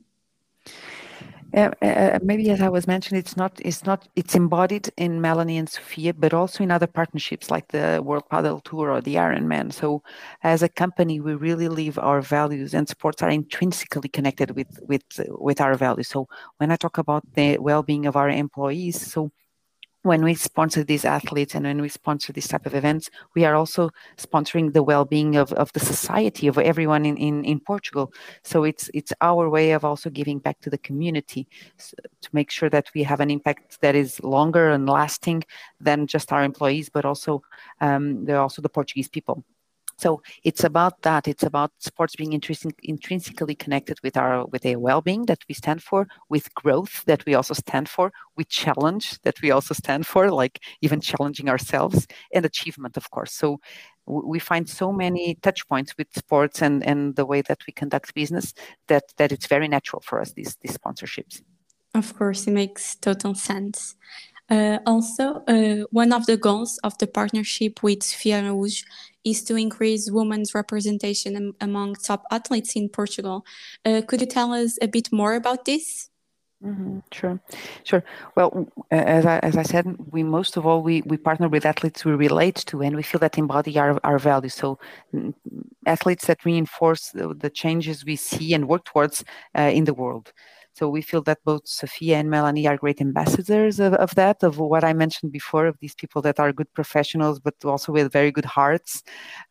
Uh, 1.54 1.70
uh, 1.82 2.18
maybe 2.22 2.48
as 2.50 2.62
I 2.62 2.70
was 2.70 2.86
mentioning, 2.86 3.18
it's 3.18 3.36
not 3.36 3.60
it's 3.62 3.84
not 3.84 4.08
it's 4.16 4.34
embodied 4.34 4.90
in 4.96 5.20
Melanie 5.20 5.58
and 5.58 5.68
Sofia, 5.68 6.14
but 6.14 6.32
also 6.32 6.64
in 6.64 6.70
other 6.70 6.86
partnerships 6.86 7.50
like 7.50 7.68
the 7.68 8.00
World 8.02 8.24
Padel 8.30 8.62
Tour 8.64 8.90
or 8.90 9.02
the 9.02 9.16
Ironman. 9.16 9.70
So, 9.72 10.02
as 10.42 10.62
a 10.62 10.68
company, 10.68 11.20
we 11.20 11.34
really 11.34 11.68
live 11.68 11.98
our 11.98 12.22
values, 12.22 12.72
and 12.72 12.88
sports 12.88 13.22
are 13.22 13.28
intrinsically 13.28 14.08
connected 14.08 14.52
with 14.56 14.78
with 14.88 15.02
with 15.28 15.60
our 15.60 15.74
values. 15.74 16.08
So, 16.08 16.26
when 16.56 16.70
I 16.70 16.76
talk 16.76 16.96
about 16.96 17.22
the 17.34 17.58
well-being 17.58 18.06
of 18.06 18.16
our 18.16 18.30
employees, 18.30 18.98
so 19.12 19.30
when 20.02 20.24
we 20.24 20.34
sponsor 20.34 20.82
these 20.82 21.04
athletes 21.04 21.54
and 21.54 21.64
when 21.64 21.80
we 21.80 21.88
sponsor 21.88 22.32
these 22.32 22.48
type 22.48 22.66
of 22.66 22.74
events, 22.74 23.10
we 23.34 23.44
are 23.44 23.54
also 23.54 23.90
sponsoring 24.16 24.72
the 24.72 24.82
well-being 24.82 25.36
of, 25.36 25.52
of 25.52 25.72
the 25.72 25.80
society 25.80 26.46
of 26.48 26.58
everyone 26.58 27.06
in, 27.06 27.16
in, 27.16 27.44
in 27.44 27.60
Portugal. 27.60 28.12
So 28.42 28.64
it's 28.64 28.90
it's 28.94 29.12
our 29.20 29.48
way 29.48 29.72
of 29.72 29.84
also 29.84 30.10
giving 30.10 30.38
back 30.40 30.60
to 30.62 30.70
the 30.70 30.78
community 30.78 31.46
to 31.78 32.28
make 32.32 32.50
sure 32.50 32.70
that 32.70 32.90
we 32.94 33.02
have 33.04 33.20
an 33.20 33.30
impact 33.30 33.80
that 33.80 33.94
is 33.94 34.20
longer 34.22 34.70
and 34.70 34.88
lasting 34.88 35.44
than 35.80 36.06
just 36.06 36.32
our 36.32 36.42
employees, 36.42 36.88
but 36.88 37.04
also 37.04 37.42
um, 37.80 38.28
also 38.30 38.60
the 38.62 38.68
Portuguese 38.68 39.08
people. 39.08 39.44
So 40.02 40.20
it's 40.42 40.64
about 40.64 40.94
that. 41.02 41.28
It's 41.28 41.44
about 41.44 41.70
sports 41.78 42.16
being 42.16 42.32
intrinsic, 42.32 42.76
intrinsically 42.82 43.54
connected 43.64 43.98
with 44.02 44.16
our 44.16 44.46
with 44.52 44.64
a 44.66 44.74
well-being 44.86 45.26
that 45.26 45.42
we 45.48 45.54
stand 45.54 45.80
for, 45.88 46.00
with 46.28 46.52
growth 46.62 46.94
that 47.10 47.24
we 47.26 47.32
also 47.38 47.54
stand 47.54 47.86
for, 47.88 48.06
with 48.36 48.48
challenge 48.48 49.06
that 49.26 49.40
we 49.42 49.52
also 49.52 49.74
stand 49.74 50.02
for, 50.12 50.22
like 50.42 50.56
even 50.80 51.00
challenging 51.00 51.48
ourselves, 51.48 51.98
and 52.34 52.44
achievement, 52.44 52.96
of 52.96 53.06
course. 53.14 53.32
So 53.42 53.60
we 54.06 54.40
find 54.40 54.68
so 54.68 54.92
many 55.04 55.36
touch 55.46 55.60
points 55.68 55.90
with 55.98 56.08
sports 56.22 56.62
and 56.62 56.76
and 56.90 57.00
the 57.14 57.26
way 57.32 57.40
that 57.48 57.60
we 57.66 57.72
conduct 57.72 58.14
business 58.14 58.46
that 58.90 59.04
that 59.18 59.30
it's 59.34 59.46
very 59.54 59.68
natural 59.68 60.02
for 60.08 60.20
us 60.22 60.32
these 60.32 60.56
these 60.62 60.76
sponsorships. 60.80 61.34
Of 61.94 62.06
course, 62.18 62.48
it 62.48 62.54
makes 62.54 62.96
total 62.96 63.34
sense. 63.34 63.96
Uh, 64.52 64.78
also, 64.84 65.42
uh, 65.48 65.86
one 65.92 66.12
of 66.12 66.26
the 66.26 66.36
goals 66.36 66.78
of 66.84 66.92
the 66.98 67.06
partnership 67.06 67.82
with 67.82 68.02
Sofia 68.02 68.42
Araújo 68.42 68.84
is 69.24 69.42
to 69.44 69.56
increase 69.56 70.10
women's 70.10 70.54
representation 70.54 71.36
am- 71.36 71.54
among 71.62 71.94
top 71.94 72.24
athletes 72.30 72.76
in 72.76 72.90
Portugal. 72.90 73.46
Uh, 73.86 74.02
could 74.06 74.20
you 74.20 74.26
tell 74.26 74.52
us 74.52 74.76
a 74.82 74.88
bit 74.88 75.10
more 75.10 75.34
about 75.36 75.64
this? 75.64 76.10
Mm-hmm, 76.62 76.98
sure, 77.10 77.40
sure. 77.82 78.04
Well, 78.36 78.68
as 78.90 79.24
I, 79.24 79.38
as 79.38 79.56
I 79.56 79.62
said, 79.62 79.86
we 80.12 80.22
most 80.22 80.58
of 80.58 80.66
all 80.66 80.82
we, 80.82 81.00
we 81.06 81.16
partner 81.16 81.48
with 81.48 81.64
athletes 81.64 82.04
we 82.04 82.12
relate 82.12 82.56
to, 82.66 82.82
and 82.82 82.94
we 82.94 83.02
feel 83.02 83.20
that 83.20 83.38
embody 83.38 83.78
our, 83.78 83.98
our 84.04 84.18
values. 84.18 84.54
So, 84.54 84.78
mm, 85.14 85.32
athletes 85.86 86.26
that 86.26 86.44
reinforce 86.44 87.08
the, 87.08 87.34
the 87.34 87.50
changes 87.50 88.04
we 88.04 88.16
see 88.16 88.52
and 88.52 88.68
work 88.68 88.84
towards 88.84 89.24
uh, 89.58 89.72
in 89.72 89.84
the 89.84 89.94
world. 89.94 90.32
So 90.74 90.88
we 90.88 91.02
feel 91.02 91.22
that 91.22 91.38
both 91.44 91.68
Sofia 91.68 92.16
and 92.18 92.30
Melanie 92.30 92.66
are 92.66 92.78
great 92.78 93.00
ambassadors 93.00 93.78
of, 93.78 93.94
of 93.94 94.14
that, 94.14 94.42
of 94.42 94.58
what 94.58 94.84
I 94.84 94.92
mentioned 94.92 95.30
before, 95.32 95.66
of 95.66 95.78
these 95.80 95.94
people 95.94 96.22
that 96.22 96.40
are 96.40 96.52
good 96.52 96.72
professionals, 96.72 97.38
but 97.40 97.54
also 97.64 97.92
with 97.92 98.12
very 98.12 98.30
good 98.30 98.46
hearts. 98.46 99.02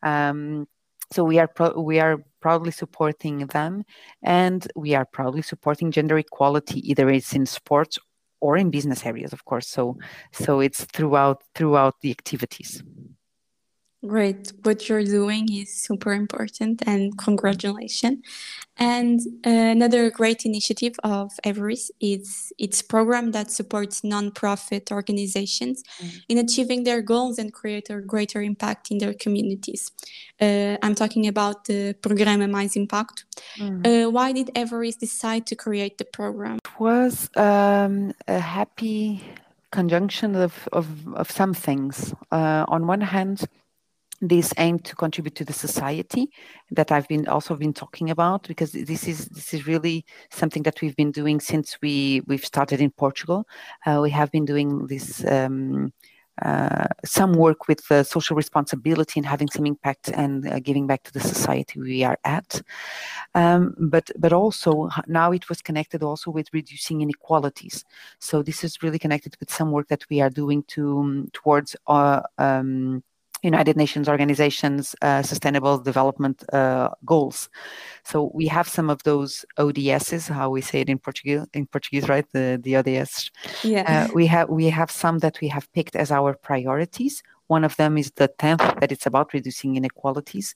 Um, 0.02 0.66
so 1.12 1.24
we 1.24 1.38
are 1.38 1.46
pro- 1.48 1.78
we 1.80 2.00
are 2.00 2.24
proudly 2.40 2.70
supporting 2.70 3.46
them, 3.48 3.84
and 4.22 4.66
we 4.74 4.94
are 4.94 5.04
proudly 5.04 5.42
supporting 5.42 5.90
gender 5.90 6.18
equality, 6.18 6.80
either 6.88 7.08
it's 7.10 7.34
in 7.34 7.46
sports 7.46 7.98
or 8.40 8.56
in 8.56 8.70
business 8.70 9.06
areas, 9.06 9.32
of 9.32 9.44
course. 9.44 9.68
So 9.68 9.98
so 10.32 10.60
it's 10.60 10.84
throughout 10.86 11.42
throughout 11.54 12.00
the 12.00 12.10
activities. 12.10 12.82
Great. 14.04 14.52
What 14.64 14.88
you're 14.88 15.04
doing 15.04 15.52
is 15.52 15.72
super 15.72 16.12
important 16.12 16.82
and 16.86 17.16
congratulations. 17.16 18.18
And 18.76 19.20
uh, 19.46 19.50
another 19.50 20.10
great 20.10 20.44
initiative 20.44 20.94
of 21.04 21.30
Everis 21.44 21.90
is 22.00 22.52
its 22.58 22.82
program 22.82 23.30
that 23.30 23.52
supports 23.52 24.00
nonprofit 24.00 24.90
organizations 24.90 25.84
mm. 26.00 26.20
in 26.28 26.38
achieving 26.38 26.82
their 26.82 27.00
goals 27.00 27.38
and 27.38 27.52
create 27.52 27.90
a 27.90 28.00
greater 28.00 28.42
impact 28.42 28.90
in 28.90 28.98
their 28.98 29.14
communities. 29.14 29.92
Uh, 30.40 30.78
I'm 30.82 30.96
talking 30.96 31.28
about 31.28 31.66
the 31.66 31.94
Programa 32.02 32.48
Mais 32.48 32.74
Impacto. 32.74 33.22
Mm. 33.58 33.86
Uh, 33.86 34.10
why 34.10 34.32
did 34.32 34.48
Everis 34.56 34.98
decide 34.98 35.46
to 35.46 35.54
create 35.54 35.98
the 35.98 36.06
program? 36.06 36.56
It 36.56 36.80
was 36.80 37.30
um, 37.36 38.14
a 38.26 38.40
happy 38.40 39.22
conjunction 39.70 40.34
of, 40.34 40.68
of, 40.72 40.88
of 41.14 41.30
some 41.30 41.54
things. 41.54 42.14
Uh, 42.32 42.64
on 42.66 42.88
one 42.88 43.00
hand, 43.00 43.46
this 44.22 44.54
aim 44.56 44.78
to 44.78 44.94
contribute 44.94 45.34
to 45.34 45.44
the 45.44 45.52
society 45.52 46.30
that 46.70 46.92
I've 46.92 47.08
been 47.08 47.26
also 47.26 47.56
been 47.56 47.74
talking 47.74 48.08
about 48.08 48.46
because 48.46 48.70
this 48.70 49.08
is 49.08 49.26
this 49.26 49.52
is 49.52 49.66
really 49.66 50.06
something 50.30 50.62
that 50.62 50.80
we've 50.80 50.96
been 50.96 51.10
doing 51.10 51.40
since 51.40 51.76
we 51.82 52.22
we've 52.28 52.44
started 52.44 52.80
in 52.80 52.92
Portugal. 52.92 53.46
Uh, 53.84 53.98
we 54.00 54.10
have 54.10 54.30
been 54.30 54.46
doing 54.46 54.86
this. 54.86 55.24
Um, 55.26 55.92
uh, 56.40 56.86
some 57.04 57.34
work 57.34 57.68
with 57.68 57.84
uh, 57.92 58.02
social 58.02 58.34
responsibility 58.34 59.20
and 59.20 59.26
having 59.26 59.48
some 59.50 59.66
impact 59.66 60.08
and 60.08 60.48
uh, 60.48 60.58
giving 60.60 60.86
back 60.86 61.02
to 61.02 61.12
the 61.12 61.20
society 61.20 61.78
we 61.78 62.02
are 62.02 62.18
at. 62.24 62.62
Um, 63.34 63.74
but 63.78 64.10
but 64.18 64.32
also 64.32 64.88
now 65.06 65.32
it 65.32 65.50
was 65.50 65.60
connected 65.60 66.02
also 66.02 66.30
with 66.30 66.48
reducing 66.54 67.02
inequalities. 67.02 67.84
So 68.18 68.42
this 68.42 68.64
is 68.64 68.82
really 68.82 68.98
connected 68.98 69.36
with 69.40 69.52
some 69.52 69.72
work 69.72 69.88
that 69.88 70.08
we 70.08 70.22
are 70.22 70.30
doing 70.30 70.62
to 70.68 71.00
um, 71.00 71.28
towards 71.34 71.76
uh, 71.86 72.22
um, 72.38 73.04
United 73.42 73.76
Nations 73.76 74.08
organizations 74.08 74.94
uh, 75.02 75.22
sustainable 75.22 75.78
development 75.78 76.44
uh, 76.52 76.90
goals. 77.04 77.48
So 78.04 78.30
we 78.34 78.46
have 78.46 78.68
some 78.68 78.88
of 78.88 79.02
those 79.02 79.44
ODSs, 79.58 80.28
how 80.28 80.50
we 80.50 80.60
say 80.60 80.80
it 80.80 80.88
in 80.88 80.98
Portuguese, 80.98 81.46
in 81.52 81.66
Portuguese, 81.66 82.08
right? 82.08 82.26
The 82.32 82.60
the 82.62 82.76
ODS. 82.76 83.30
Yeah. 83.62 84.06
Uh, 84.10 84.12
we 84.14 84.26
have 84.26 84.48
we 84.48 84.66
have 84.66 84.90
some 84.90 85.18
that 85.18 85.40
we 85.40 85.48
have 85.48 85.70
picked 85.72 85.96
as 85.96 86.10
our 86.10 86.34
priorities. 86.34 87.22
One 87.48 87.64
of 87.64 87.76
them 87.76 87.98
is 87.98 88.12
the 88.12 88.28
tenth 88.28 88.62
that 88.80 88.92
it's 88.92 89.06
about 89.06 89.32
reducing 89.32 89.76
inequalities, 89.76 90.54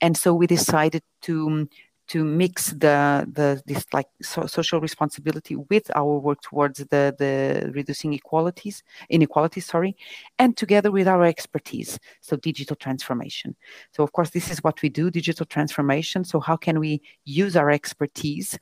and 0.00 0.16
so 0.16 0.34
we 0.34 0.46
decided 0.46 1.02
to 1.22 1.68
to 2.08 2.24
mix 2.24 2.70
the 2.72 3.26
the 3.32 3.62
this 3.66 3.84
like 3.92 4.08
so, 4.22 4.46
social 4.46 4.80
responsibility 4.80 5.56
with 5.56 5.90
our 5.94 6.18
work 6.18 6.40
towards 6.42 6.78
the 6.78 7.14
the 7.18 7.70
reducing 7.72 8.12
equalities 8.12 8.82
inequalities 9.10 9.66
sorry 9.66 9.96
and 10.38 10.56
together 10.56 10.90
with 10.90 11.06
our 11.06 11.24
expertise 11.24 11.98
so 12.20 12.36
digital 12.36 12.76
transformation. 12.76 13.54
So 13.92 14.02
of 14.02 14.12
course 14.12 14.30
this 14.30 14.50
is 14.50 14.58
what 14.64 14.80
we 14.82 14.88
do 14.88 15.10
digital 15.10 15.46
transformation. 15.46 16.24
So 16.24 16.40
how 16.40 16.56
can 16.56 16.80
we 16.80 17.02
use 17.24 17.56
our 17.56 17.70
expertise 17.70 18.58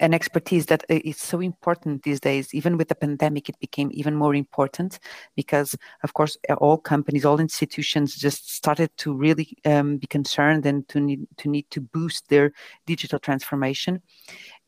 an 0.00 0.14
expertise 0.14 0.66
that 0.66 0.84
is 0.88 1.18
so 1.18 1.40
important 1.40 2.02
these 2.02 2.20
days. 2.20 2.54
Even 2.54 2.76
with 2.76 2.88
the 2.88 2.94
pandemic, 2.94 3.48
it 3.48 3.58
became 3.58 3.90
even 3.92 4.14
more 4.14 4.34
important 4.34 4.98
because, 5.34 5.76
of 6.02 6.14
course, 6.14 6.36
all 6.58 6.78
companies, 6.78 7.24
all 7.24 7.40
institutions 7.40 8.14
just 8.14 8.54
started 8.54 8.90
to 8.98 9.14
really 9.14 9.56
um, 9.64 9.96
be 9.96 10.06
concerned 10.06 10.66
and 10.66 10.88
to 10.88 11.00
need 11.00 11.26
to 11.38 11.48
need 11.48 11.68
to 11.70 11.80
boost 11.80 12.28
their 12.28 12.52
digital 12.86 13.18
transformation. 13.18 14.00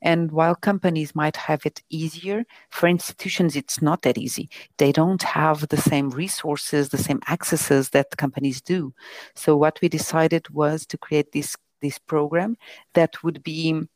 And 0.02 0.32
while 0.32 0.54
companies 0.54 1.14
might 1.14 1.36
have 1.36 1.66
it 1.66 1.82
easier, 1.90 2.44
for 2.70 2.88
institutions, 2.88 3.54
it's 3.54 3.82
not 3.82 4.02
that 4.02 4.16
easy. 4.16 4.48
They 4.78 4.92
don't 4.92 5.22
have 5.22 5.68
the 5.68 5.76
same 5.76 6.08
resources, 6.10 6.88
the 6.88 6.98
same 6.98 7.20
accesses 7.28 7.90
that 7.90 8.16
companies 8.16 8.62
do. 8.62 8.94
So 9.34 9.56
what 9.56 9.78
we 9.82 9.88
decided 9.88 10.48
was 10.48 10.86
to 10.86 10.98
create 10.98 11.32
this 11.32 11.56
this 11.80 11.98
program 11.98 12.56
that 12.94 13.22
would 13.22 13.42
be 13.42 13.88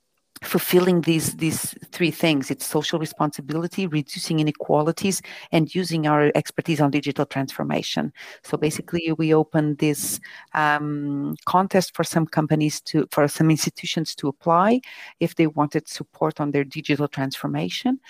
fulfilling 0.45 1.01
these 1.03 1.37
these 1.37 1.75
three 1.91 2.11
things. 2.11 2.51
It's 2.51 2.67
social 2.67 2.99
responsibility 2.99 3.87
reducing 3.87 4.41
inequalities 4.41 5.23
and 5.53 5.75
using 5.75 6.07
our 6.07 6.31
expertise 6.35 6.81
on 6.81 6.91
digital 6.91 7.27
transformation. 7.27 8.13
So 8.43 8.57
basically 8.57 9.13
we 9.19 9.35
opened 9.35 9.79
this 9.79 10.21
um, 10.53 11.35
contest 11.47 11.95
for 11.97 12.05
some 12.05 12.27
companies 12.27 12.81
to 12.83 13.07
for 13.11 13.27
some 13.29 13.51
institutions 13.51 14.15
to 14.17 14.29
apply 14.29 14.81
if 15.21 15.35
they 15.35 15.47
wanted 15.47 15.89
support 15.89 16.41
on 16.41 16.51
their 16.51 16.65
digital 16.65 17.09
transformation. 17.09 18.01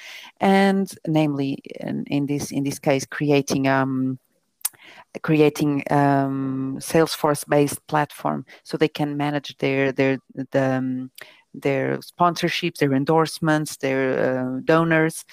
And 0.40 0.92
namely 1.06 1.58
in, 1.80 2.04
in 2.06 2.26
this 2.26 2.50
in 2.50 2.64
this 2.64 2.78
case 2.78 3.06
creating 3.06 3.68
um, 3.68 4.18
creating 5.22 5.82
um, 5.90 6.76
Salesforce 6.80 7.48
based 7.48 7.86
platform 7.86 8.44
so 8.64 8.76
they 8.76 8.88
can 8.88 9.16
manage 9.16 9.56
their 9.58 9.92
their 9.92 10.18
the 10.50 10.74
um, 10.74 11.10
their 11.54 11.98
sponsorships, 11.98 12.78
their 12.78 12.92
endorsements, 12.92 13.76
their 13.76 14.56
uh, 14.56 14.60
donors. 14.64 15.24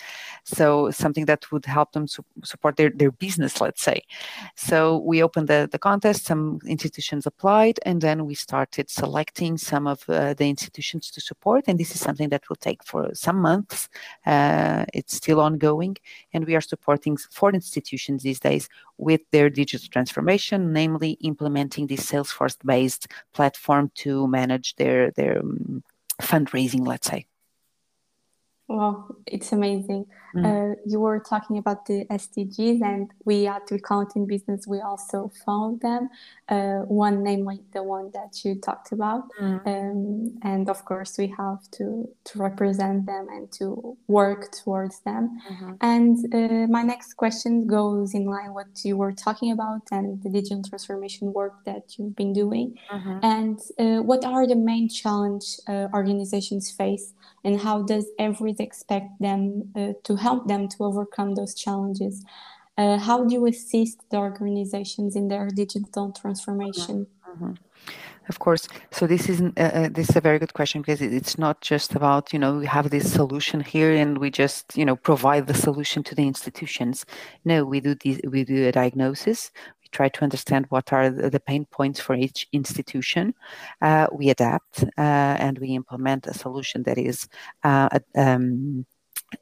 So 0.43 0.91
something 0.91 1.25
that 1.25 1.51
would 1.51 1.65
help 1.65 1.91
them 1.93 2.07
su- 2.07 2.25
support 2.43 2.77
their, 2.77 2.89
their 2.89 3.11
business, 3.11 3.59
let's 3.59 3.81
say. 3.81 4.01
So 4.55 4.97
we 4.99 5.23
opened 5.23 5.47
the, 5.47 5.67
the 5.71 5.79
contest, 5.79 6.25
some 6.25 6.59
institutions 6.65 7.25
applied, 7.25 7.79
and 7.85 8.01
then 8.01 8.25
we 8.25 8.35
started 8.35 8.89
selecting 8.89 9.57
some 9.57 9.87
of 9.87 10.03
uh, 10.07 10.33
the 10.33 10.49
institutions 10.49 11.09
to 11.11 11.21
support. 11.21 11.65
And 11.67 11.79
this 11.79 11.93
is 11.95 12.01
something 12.01 12.29
that 12.29 12.47
will 12.49 12.55
take 12.55 12.83
for 12.83 13.09
some 13.13 13.37
months. 13.41 13.89
Uh, 14.25 14.85
it's 14.93 15.15
still 15.15 15.39
ongoing, 15.39 15.97
and 16.33 16.45
we 16.45 16.55
are 16.55 16.61
supporting 16.61 17.17
four 17.17 17.51
institutions 17.51 18.23
these 18.23 18.39
days 18.39 18.69
with 18.97 19.21
their 19.31 19.49
digital 19.49 19.87
transformation, 19.89 20.73
namely 20.73 21.11
implementing 21.21 21.87
this 21.87 22.09
Salesforce-based 22.09 23.07
platform 23.33 23.91
to 23.95 24.27
manage 24.27 24.75
their 24.75 25.11
their 25.11 25.39
um, 25.39 25.83
fundraising, 26.21 26.85
let's 26.87 27.07
say. 27.07 27.25
Wow, 28.67 29.15
it's 29.25 29.51
amazing. 29.51 30.05
Mm. 30.35 30.45
Uh, 30.45 30.75
you 30.85 30.99
were 30.99 31.19
talking 31.19 31.57
about 31.57 31.85
the 31.85 32.05
SDGs, 32.05 32.81
and 32.81 33.11
we 33.25 33.47
at 33.47 33.69
Recounting 33.69 34.25
Business 34.25 34.65
we 34.67 34.79
also 34.79 35.31
found 35.45 35.81
them. 35.81 36.09
Uh, 36.49 36.79
one, 36.79 37.23
namely 37.23 37.61
the 37.73 37.83
one 37.83 38.11
that 38.11 38.43
you 38.43 38.55
talked 38.55 38.91
about, 38.91 39.23
mm. 39.39 39.65
um, 39.65 40.37
and 40.43 40.69
of 40.69 40.83
course 40.85 41.17
we 41.17 41.27
have 41.27 41.59
to 41.71 42.09
to 42.25 42.39
represent 42.39 43.05
them 43.05 43.27
and 43.29 43.51
to 43.53 43.97
work 44.07 44.51
towards 44.51 44.99
them. 45.01 45.39
Mm-hmm. 45.49 45.71
And 45.81 46.17
uh, 46.33 46.67
my 46.67 46.83
next 46.83 47.13
question 47.13 47.67
goes 47.67 48.13
in 48.13 48.25
line 48.25 48.53
what 48.53 48.67
you 48.83 48.97
were 48.97 49.11
talking 49.11 49.51
about 49.51 49.81
and 49.91 50.21
the 50.23 50.29
digital 50.29 50.63
transformation 50.63 51.33
work 51.33 51.63
that 51.65 51.97
you've 51.97 52.15
been 52.15 52.33
doing. 52.33 52.77
Mm-hmm. 52.91 53.19
And 53.23 53.59
uh, 53.79 54.03
what 54.03 54.25
are 54.25 54.45
the 54.47 54.55
main 54.55 54.89
challenge 54.89 55.45
uh, 55.67 55.87
organizations 55.93 56.71
face, 56.71 57.13
and 57.43 57.59
how 57.59 57.81
does 57.83 58.05
Everis 58.19 58.59
expect 58.59 59.19
them 59.19 59.71
uh, 59.75 59.93
to 60.03 60.15
help 60.21 60.47
them 60.47 60.67
to 60.69 60.77
overcome 60.83 61.35
those 61.35 61.53
challenges. 61.53 62.23
Uh, 62.77 62.97
how 62.97 63.23
do 63.25 63.33
you 63.33 63.45
assist 63.47 63.97
the 64.11 64.17
organizations 64.17 65.15
in 65.15 65.27
their 65.27 65.47
digital 65.49 66.11
transformation? 66.11 67.07
Mm-hmm. 67.29 67.53
Of 68.29 68.39
course. 68.39 68.67
So 68.91 69.07
this 69.07 69.27
is 69.27 69.41
uh, 69.41 69.59
uh, 69.59 69.89
this 69.89 70.09
is 70.09 70.15
a 70.15 70.21
very 70.21 70.39
good 70.39 70.53
question 70.53 70.81
because 70.81 71.01
it's 71.01 71.37
not 71.37 71.59
just 71.61 71.95
about 71.95 72.31
you 72.31 72.39
know 72.39 72.57
we 72.57 72.67
have 72.67 72.89
this 72.89 73.11
solution 73.11 73.59
here 73.59 73.91
and 73.91 74.17
we 74.19 74.29
just 74.29 74.77
you 74.77 74.85
know 74.85 74.95
provide 74.95 75.47
the 75.47 75.53
solution 75.53 76.03
to 76.03 76.15
the 76.15 76.27
institutions. 76.27 77.05
No, 77.43 77.65
we 77.65 77.79
do 77.81 77.95
this, 77.95 78.21
we 78.27 78.43
do 78.43 78.67
a 78.67 78.71
diagnosis. 78.71 79.51
We 79.81 79.87
try 79.91 80.07
to 80.09 80.23
understand 80.23 80.67
what 80.69 80.93
are 80.93 81.09
the 81.09 81.39
pain 81.39 81.65
points 81.65 81.99
for 81.99 82.15
each 82.15 82.47
institution. 82.53 83.33
Uh, 83.81 84.07
we 84.13 84.29
adapt 84.29 84.83
uh, 84.97 85.35
and 85.45 85.57
we 85.57 85.69
implement 85.69 86.27
a 86.27 86.33
solution 86.33 86.83
that 86.83 86.97
is 86.99 87.27
uh, 87.63 87.89
um, 88.15 88.85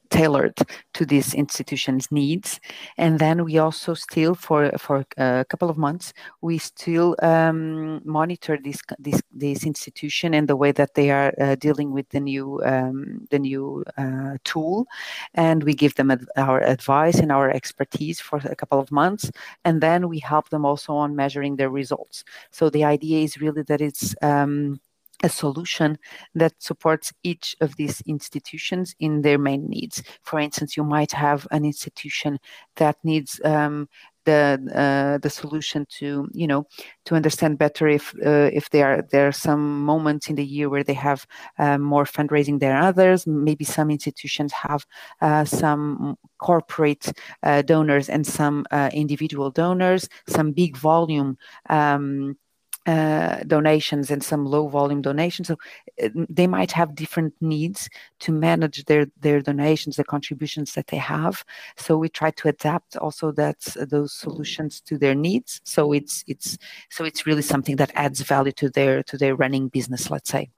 tailored 0.09 0.57
to 0.93 1.05
this 1.05 1.33
institution's 1.33 2.11
needs. 2.11 2.59
And 2.97 3.19
then 3.19 3.45
we 3.45 3.57
also 3.57 3.93
still 3.93 4.35
for 4.35 4.71
for 4.77 5.05
a 5.17 5.45
couple 5.45 5.69
of 5.69 5.77
months 5.77 6.13
we 6.41 6.57
still 6.57 7.15
um, 7.21 8.01
monitor 8.05 8.57
this 8.63 8.81
this 8.97 9.21
this 9.31 9.65
institution 9.65 10.33
and 10.33 10.47
the 10.47 10.55
way 10.55 10.71
that 10.71 10.93
they 10.95 11.11
are 11.11 11.33
uh, 11.39 11.55
dealing 11.55 11.91
with 11.91 12.09
the 12.09 12.19
new 12.19 12.61
um, 12.63 13.27
the 13.29 13.39
new 13.39 13.83
uh, 13.97 14.37
tool. 14.43 14.87
And 15.33 15.63
we 15.63 15.73
give 15.73 15.95
them 15.95 16.11
ad- 16.11 16.27
our 16.37 16.61
advice 16.61 17.19
and 17.19 17.31
our 17.31 17.49
expertise 17.49 18.19
for 18.19 18.37
a 18.43 18.55
couple 18.55 18.79
of 18.79 18.91
months. 18.91 19.31
And 19.65 19.81
then 19.81 20.09
we 20.09 20.19
help 20.19 20.49
them 20.49 20.65
also 20.65 20.93
on 20.93 21.15
measuring 21.15 21.55
their 21.55 21.69
results. 21.69 22.23
So 22.51 22.69
the 22.69 22.83
idea 22.83 23.23
is 23.23 23.39
really 23.39 23.63
that 23.63 23.81
it's 23.81 24.15
um, 24.21 24.79
a 25.23 25.29
solution 25.29 25.97
that 26.35 26.53
supports 26.59 27.13
each 27.23 27.55
of 27.61 27.75
these 27.75 28.01
institutions 28.01 28.95
in 28.99 29.21
their 29.21 29.37
main 29.37 29.67
needs. 29.67 30.03
For 30.23 30.39
instance, 30.39 30.77
you 30.77 30.83
might 30.83 31.11
have 31.11 31.47
an 31.51 31.65
institution 31.65 32.39
that 32.75 32.97
needs 33.03 33.41
um, 33.43 33.89
the 34.25 34.59
uh, 34.75 35.17
the 35.19 35.29
solution 35.29 35.85
to 35.97 36.27
you 36.33 36.47
know 36.47 36.67
to 37.05 37.15
understand 37.15 37.57
better 37.57 37.87
if 37.87 38.13
uh, 38.25 38.49
if 38.53 38.69
there 38.69 38.87
are 38.91 39.01
there 39.11 39.27
are 39.27 39.31
some 39.47 39.83
moments 39.85 40.29
in 40.29 40.35
the 40.35 40.45
year 40.45 40.69
where 40.69 40.83
they 40.83 40.93
have 40.93 41.25
uh, 41.57 41.77
more 41.77 42.05
fundraising 42.05 42.59
than 42.59 42.75
others. 42.75 43.25
Maybe 43.25 43.65
some 43.65 43.89
institutions 43.89 44.51
have 44.53 44.85
uh, 45.21 45.45
some 45.45 46.17
corporate 46.37 47.11
uh, 47.43 47.61
donors 47.61 48.09
and 48.09 48.25
some 48.25 48.65
uh, 48.71 48.89
individual 48.93 49.51
donors, 49.51 50.07
some 50.27 50.51
big 50.51 50.77
volume. 50.77 51.37
Um, 51.69 52.37
donations 53.47 54.11
and 54.11 54.23
some 54.23 54.45
low 54.45 54.67
volume 54.67 55.01
donations. 55.01 55.47
So 55.47 55.57
uh, 56.03 56.09
they 56.29 56.47
might 56.47 56.71
have 56.71 56.95
different 56.95 57.33
needs 57.41 57.89
to 58.19 58.31
manage 58.31 58.85
their 58.85 59.07
their 59.19 59.41
donations, 59.41 59.95
the 59.95 60.03
contributions 60.03 60.73
that 60.73 60.87
they 60.87 60.97
have. 60.97 61.43
So 61.77 61.97
we 61.97 62.09
try 62.09 62.31
to 62.31 62.47
adapt 62.47 62.95
also 62.97 63.31
that 63.33 63.57
uh, 63.79 63.85
those 63.85 64.13
solutions 64.13 64.81
to 64.81 64.97
their 64.97 65.15
needs. 65.15 65.61
So 65.63 65.93
it's 65.93 66.23
it's 66.27 66.57
so 66.89 67.03
it's 67.05 67.25
really 67.25 67.41
something 67.41 67.77
that 67.77 67.91
adds 67.95 68.21
value 68.21 68.53
to 68.53 68.69
their 68.69 69.03
to 69.03 69.17
their 69.17 69.35
running 69.35 69.69
business. 69.69 70.09
Let's 70.09 70.29
say. 70.29 70.49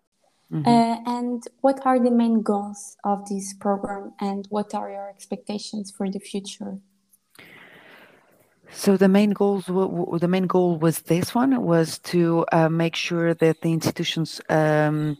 Mm-hmm. 0.52 0.67
Uh, 0.67 0.98
and 1.20 1.44
what 1.62 1.80
are 1.86 1.98
the 1.98 2.12
main 2.12 2.41
goals 2.41 2.98
of 3.06 3.28
this 3.30 3.54
program, 3.54 4.12
and 4.20 4.48
what 4.50 4.74
are 4.74 4.91
your 4.91 5.10
expectations 5.10 5.91
for 5.96 6.10
the 6.10 6.20
future? 6.20 6.78
So 8.74 8.98
the 8.98 9.10
main 9.10 9.32
goals, 9.32 9.66
the 9.66 10.28
main 10.28 10.48
goal 10.48 10.78
was 10.78 11.00
this 11.00 11.36
one 11.36 11.62
was 11.62 12.00
to 12.00 12.46
uh, 12.52 12.70
make 12.70 12.96
sure 12.96 13.34
that 13.34 13.62
the 13.62 13.72
institutions 13.72 14.42
um, 14.50 15.18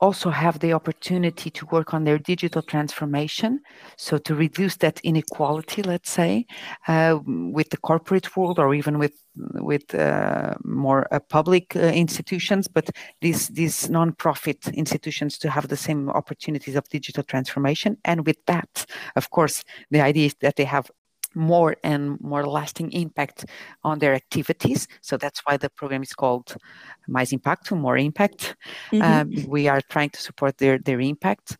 also 0.00 0.30
have 0.30 0.58
the 0.60 0.72
opportunity 0.72 1.50
to 1.50 1.66
work 1.66 1.92
on 1.92 2.04
their 2.04 2.18
digital 2.18 2.62
transformation. 2.62 3.60
So 3.96 4.16
to 4.18 4.34
reduce 4.34 4.76
that 4.76 5.00
inequality, 5.04 5.82
let's 5.82 6.10
say, 6.10 6.46
uh, 6.88 7.18
with 7.26 7.70
the 7.70 7.76
corporate 7.76 8.36
world 8.36 8.58
or 8.58 8.74
even 8.74 8.98
with 8.98 9.12
with 9.54 9.94
uh, 9.94 10.54
more 10.64 11.06
uh, 11.12 11.20
public 11.20 11.76
uh, 11.76 11.80
institutions, 11.80 12.68
but 12.68 12.90
these 13.20 13.48
these 13.48 13.88
nonprofit 13.88 14.72
institutions 14.74 15.38
to 15.38 15.50
have 15.50 15.68
the 15.68 15.76
same 15.76 16.10
opportunities 16.10 16.76
of 16.76 16.88
digital 16.88 17.22
transformation. 17.22 17.96
And 18.04 18.26
with 18.26 18.38
that, 18.46 18.86
of 19.16 19.30
course, 19.30 19.62
the 19.90 20.00
idea 20.00 20.26
is 20.26 20.34
that 20.40 20.56
they 20.56 20.64
have 20.64 20.90
more 21.34 21.76
and 21.82 22.20
more 22.20 22.44
lasting 22.46 22.92
impact 22.92 23.46
on 23.84 23.98
their 23.98 24.14
activities. 24.14 24.88
So 25.00 25.16
that's 25.16 25.40
why 25.40 25.56
the 25.56 25.70
program 25.70 26.02
is 26.02 26.12
called 26.12 26.56
Mais 27.08 27.32
Impacto, 27.32 27.76
More 27.76 27.98
Impact. 27.98 28.56
Mm-hmm. 28.92 29.02
Um, 29.02 29.48
we 29.48 29.68
are 29.68 29.80
trying 29.80 30.10
to 30.10 30.20
support 30.20 30.58
their 30.58 30.78
their 30.78 31.00
impact. 31.00 31.58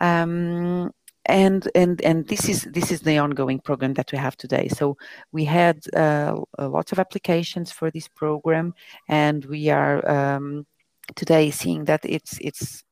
Um, 0.00 0.92
and 1.26 1.68
and 1.74 2.00
and 2.02 2.26
this 2.26 2.48
is 2.48 2.62
this 2.72 2.90
is 2.90 3.00
the 3.02 3.18
ongoing 3.18 3.60
program 3.60 3.94
that 3.94 4.10
we 4.12 4.18
have 4.18 4.36
today. 4.36 4.68
So 4.68 4.96
we 5.30 5.44
had 5.44 5.84
uh, 5.94 6.40
lots 6.58 6.90
of 6.92 6.98
applications 6.98 7.70
for 7.70 7.90
this 7.90 8.08
program, 8.08 8.74
and 9.08 9.44
we 9.44 9.68
are 9.68 10.08
um, 10.10 10.66
today 11.14 11.50
seeing 11.50 11.84
that 11.84 12.00
it's 12.04 12.38
it's 12.40 12.82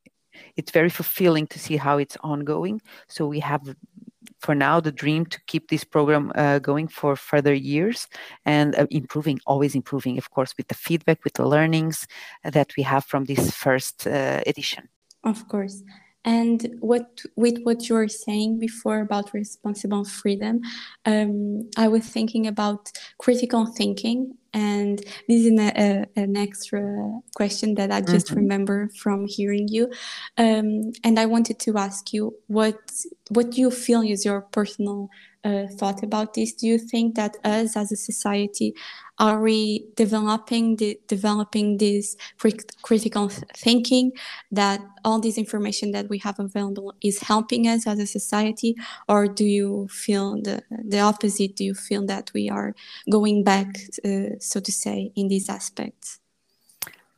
it's 0.57 0.71
very 0.71 0.91
fulfilling 0.91 1.47
to 1.49 1.59
see 1.59 1.77
how 1.77 1.97
it's 1.99 2.17
ongoing. 2.23 2.81
So 3.09 3.27
we 3.27 3.41
have 3.41 3.75
for 4.47 4.55
now 4.55 4.79
the 4.79 4.93
dream 4.93 5.27
to 5.27 5.39
keep 5.49 5.69
this 5.69 5.85
program 5.85 6.31
uh, 6.37 6.61
going 6.61 6.87
for 6.87 7.17
further 7.17 7.53
years 7.53 8.07
and 8.45 8.77
uh, 8.77 8.87
improving, 8.91 9.41
always 9.45 9.75
improving, 9.75 10.19
of 10.19 10.31
course, 10.31 10.55
with 10.57 10.69
the 10.69 10.75
feedback, 10.87 11.19
with 11.25 11.35
the 11.35 11.47
learnings 11.55 12.07
that 12.45 12.69
we 12.77 12.83
have 12.85 13.05
from 13.05 13.25
this 13.25 13.51
first 13.51 14.07
uh, 14.07 14.41
edition. 14.47 14.89
Of 15.25 15.49
course. 15.49 15.83
And 16.25 16.61
what 16.81 17.07
with 17.45 17.57
what 17.67 17.89
you 17.89 17.95
were 17.97 18.09
saying 18.27 18.59
before 18.59 19.01
about 19.01 19.33
responsible 19.33 20.05
freedom, 20.05 20.61
um, 21.05 21.69
I 21.77 21.87
was 21.89 22.05
thinking 22.17 22.47
about 22.47 22.83
critical 23.19 23.67
thinking, 23.81 24.19
and 24.57 25.01
this 25.29 25.45
is 25.45 25.61
a, 25.61 25.71
a, 25.77 26.07
an 26.17 26.35
extra 26.35 27.21
question 27.35 27.75
that 27.75 27.93
I 27.93 28.01
just 28.01 28.29
mm-hmm. 28.29 28.37
remember 28.37 28.89
from 28.97 29.27
hearing 29.27 29.69
you. 29.69 29.91
Um, 30.39 30.93
and 31.05 31.21
I 31.21 31.27
wanted 31.27 31.59
to 31.61 31.77
ask 31.77 32.15
you 32.15 32.35
what 32.47 32.79
what 33.29 33.51
do 33.51 33.61
you 33.61 33.71
feel 33.71 34.01
is 34.01 34.25
your 34.25 34.41
personal 34.41 35.11
uh, 35.45 35.67
thought 35.79 36.03
about 36.03 36.33
this? 36.33 36.55
Do 36.55 36.67
you 36.67 36.79
think 36.79 37.17
that 37.17 37.37
us 37.45 37.77
as 37.77 37.93
a 37.93 37.97
society 37.97 38.75
are 39.19 39.41
we 39.41 39.87
developing 39.97 40.77
the 40.77 40.99
developing 41.09 41.79
this 41.79 42.17
critical 42.83 43.29
thinking 43.57 44.13
that 44.53 44.81
all 45.05 45.21
this 45.21 45.39
information 45.39 45.93
that 45.93 46.09
we 46.09 46.19
have 46.19 46.39
available 46.39 46.95
is 47.01 47.21
helping 47.21 47.67
us 47.67 47.87
as 47.87 47.99
a 47.99 48.07
society, 48.07 48.77
or 49.09 49.27
do 49.27 49.45
you 49.45 49.89
feel 49.89 50.41
the 50.43 50.63
the 50.85 51.01
opposite? 51.01 51.57
Do 51.57 51.65
you 51.65 51.75
feel 51.75 52.05
that 52.07 52.31
we 52.35 52.51
are 52.51 52.75
going 53.11 53.43
back, 53.43 53.79
uh, 54.05 54.37
so 54.39 54.61
to 54.61 54.73
say, 54.73 55.13
in 55.17 55.29
these 55.29 55.49
aspects? 55.49 56.21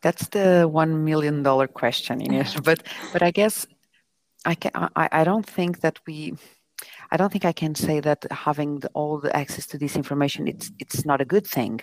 That's 0.00 0.28
the 0.28 0.68
one 0.70 1.04
million 1.04 1.42
dollar 1.42 1.66
question, 1.66 2.20
Ines. 2.20 2.54
but 2.60 2.82
but 3.12 3.22
I 3.22 3.32
guess 3.32 3.66
I 4.44 4.54
can 4.54 4.70
I, 4.74 5.08
I 5.10 5.24
don't 5.24 5.46
think 5.46 5.80
that 5.80 5.98
we 6.06 6.34
I 7.10 7.16
don't 7.16 7.32
think 7.32 7.44
I 7.44 7.52
can 7.52 7.74
say 7.74 8.00
that 8.00 8.26
having 8.30 8.80
the, 8.80 8.88
all 8.94 9.18
the 9.18 9.34
access 9.34 9.66
to 9.68 9.78
this 9.78 9.96
information 9.96 10.46
it's 10.46 10.70
it's 10.78 11.04
not 11.04 11.20
a 11.20 11.24
good 11.24 11.46
thing. 11.46 11.80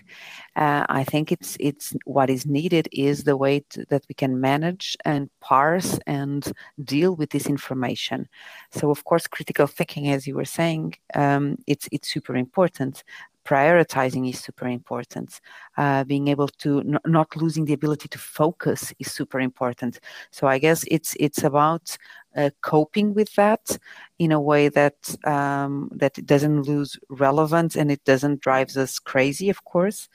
Uh, 0.55 0.85
I 0.89 1.03
think 1.03 1.31
it's 1.31 1.57
it's 1.59 1.95
what 2.05 2.29
is 2.29 2.45
needed 2.45 2.87
is 2.91 3.23
the 3.23 3.37
way 3.37 3.61
to, 3.71 3.85
that 3.89 4.05
we 4.09 4.15
can 4.15 4.39
manage 4.39 4.97
and 5.05 5.29
parse 5.39 5.99
and 6.05 6.51
deal 6.83 7.15
with 7.15 7.29
this 7.31 7.47
information. 7.47 8.27
So 8.71 8.91
of 8.91 9.03
course, 9.03 9.27
critical 9.27 9.67
thinking, 9.67 10.09
as 10.09 10.27
you 10.27 10.35
were 10.35 10.45
saying, 10.45 10.95
um, 11.13 11.57
it's 11.67 11.87
it's 11.91 12.11
super 12.11 12.35
important 12.35 13.03
prioritizing 13.45 14.27
is 14.27 14.39
super 14.39 14.67
important. 14.67 15.39
Uh, 15.77 16.03
being 16.03 16.27
able 16.27 16.47
to 16.47 16.79
n- 16.79 16.99
not 17.05 17.35
losing 17.35 17.65
the 17.65 17.73
ability 17.73 18.09
to 18.09 18.17
focus 18.17 18.91
is 18.99 19.11
super 19.11 19.39
important. 19.39 19.99
So 20.31 20.47
I 20.47 20.57
guess 20.57 20.83
it's 20.89 21.15
it's 21.19 21.43
about 21.43 21.97
uh, 22.35 22.49
coping 22.61 23.13
with 23.13 23.33
that 23.35 23.77
in 24.19 24.31
a 24.31 24.39
way 24.39 24.69
that 24.69 25.15
um, 25.25 25.89
that 25.93 26.17
it 26.17 26.25
doesn't 26.25 26.63
lose 26.63 26.97
relevance 27.09 27.75
and 27.75 27.91
it 27.91 28.03
doesn't 28.05 28.41
drives 28.41 28.77
us 28.77 28.99
crazy, 28.99 29.49
of 29.49 29.63
course. 29.65 30.09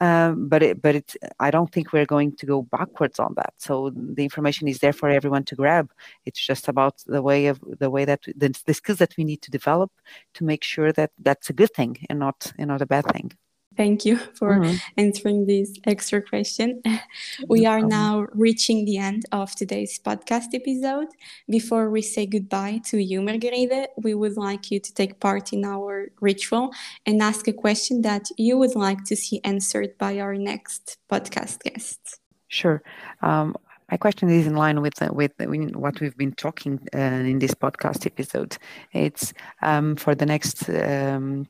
Um, 0.00 0.48
but 0.48 0.62
it, 0.62 0.82
but 0.82 0.94
it, 0.96 1.16
I 1.40 1.50
don't 1.50 1.70
think 1.72 1.92
we're 1.92 2.06
going 2.06 2.36
to 2.36 2.46
go 2.46 2.62
backwards 2.62 3.18
on 3.18 3.34
that. 3.36 3.54
So 3.58 3.92
the 3.94 4.24
information 4.24 4.68
is 4.68 4.78
there 4.78 4.92
for 4.92 5.08
everyone 5.08 5.44
to 5.44 5.56
grab. 5.56 5.90
It's 6.24 6.44
just 6.44 6.68
about 6.68 7.02
the 7.06 7.22
way 7.22 7.46
of 7.46 7.60
the 7.78 7.90
way 7.90 8.04
that 8.04 8.22
the, 8.36 8.54
the 8.66 8.74
skills 8.74 8.98
that 8.98 9.14
we 9.16 9.24
need 9.24 9.42
to 9.42 9.50
develop 9.50 9.90
to 10.34 10.44
make 10.44 10.64
sure 10.64 10.92
that 10.92 11.10
that's 11.18 11.50
a 11.50 11.52
good 11.52 11.72
thing 11.74 11.96
and 12.08 12.18
not 12.18 12.52
and 12.58 12.68
not 12.68 12.82
a 12.82 12.86
bad 12.86 13.06
thing. 13.12 13.32
Thank 13.76 14.04
you 14.04 14.16
for 14.38 14.58
mm-hmm. 14.58 14.76
answering 14.96 15.46
this 15.46 15.78
extra 15.84 16.22
question. 16.22 16.82
we 17.48 17.66
are 17.66 17.80
now 17.80 18.26
reaching 18.32 18.84
the 18.84 18.98
end 18.98 19.24
of 19.32 19.54
today's 19.54 19.98
podcast 19.98 20.54
episode. 20.54 21.08
Before 21.48 21.90
we 21.90 22.02
say 22.02 22.26
goodbye 22.26 22.80
to 22.86 22.98
you, 22.98 23.20
Margarida, 23.20 23.86
we 23.96 24.14
would 24.14 24.36
like 24.36 24.70
you 24.70 24.80
to 24.80 24.94
take 24.94 25.20
part 25.20 25.52
in 25.52 25.64
our 25.64 26.08
ritual 26.20 26.70
and 27.06 27.22
ask 27.22 27.48
a 27.48 27.52
question 27.52 28.02
that 28.02 28.24
you 28.36 28.58
would 28.58 28.74
like 28.74 29.04
to 29.04 29.16
see 29.16 29.40
answered 29.44 29.96
by 29.98 30.18
our 30.18 30.34
next 30.34 30.98
podcast 31.10 31.62
guest. 31.62 32.20
Sure. 32.48 32.82
Um, 33.22 33.56
my 33.90 33.98
question 33.98 34.30
is 34.30 34.46
in 34.46 34.56
line 34.56 34.80
with 34.80 35.00
uh, 35.02 35.08
with 35.12 35.32
what 35.74 36.00
we've 36.00 36.16
been 36.16 36.32
talking 36.32 36.80
uh, 36.94 36.98
in 36.98 37.38
this 37.38 37.54
podcast 37.54 38.06
episode. 38.06 38.56
It's 38.92 39.34
um, 39.60 39.96
for 39.96 40.14
the 40.14 40.24
next 40.24 40.68
um, 40.70 41.46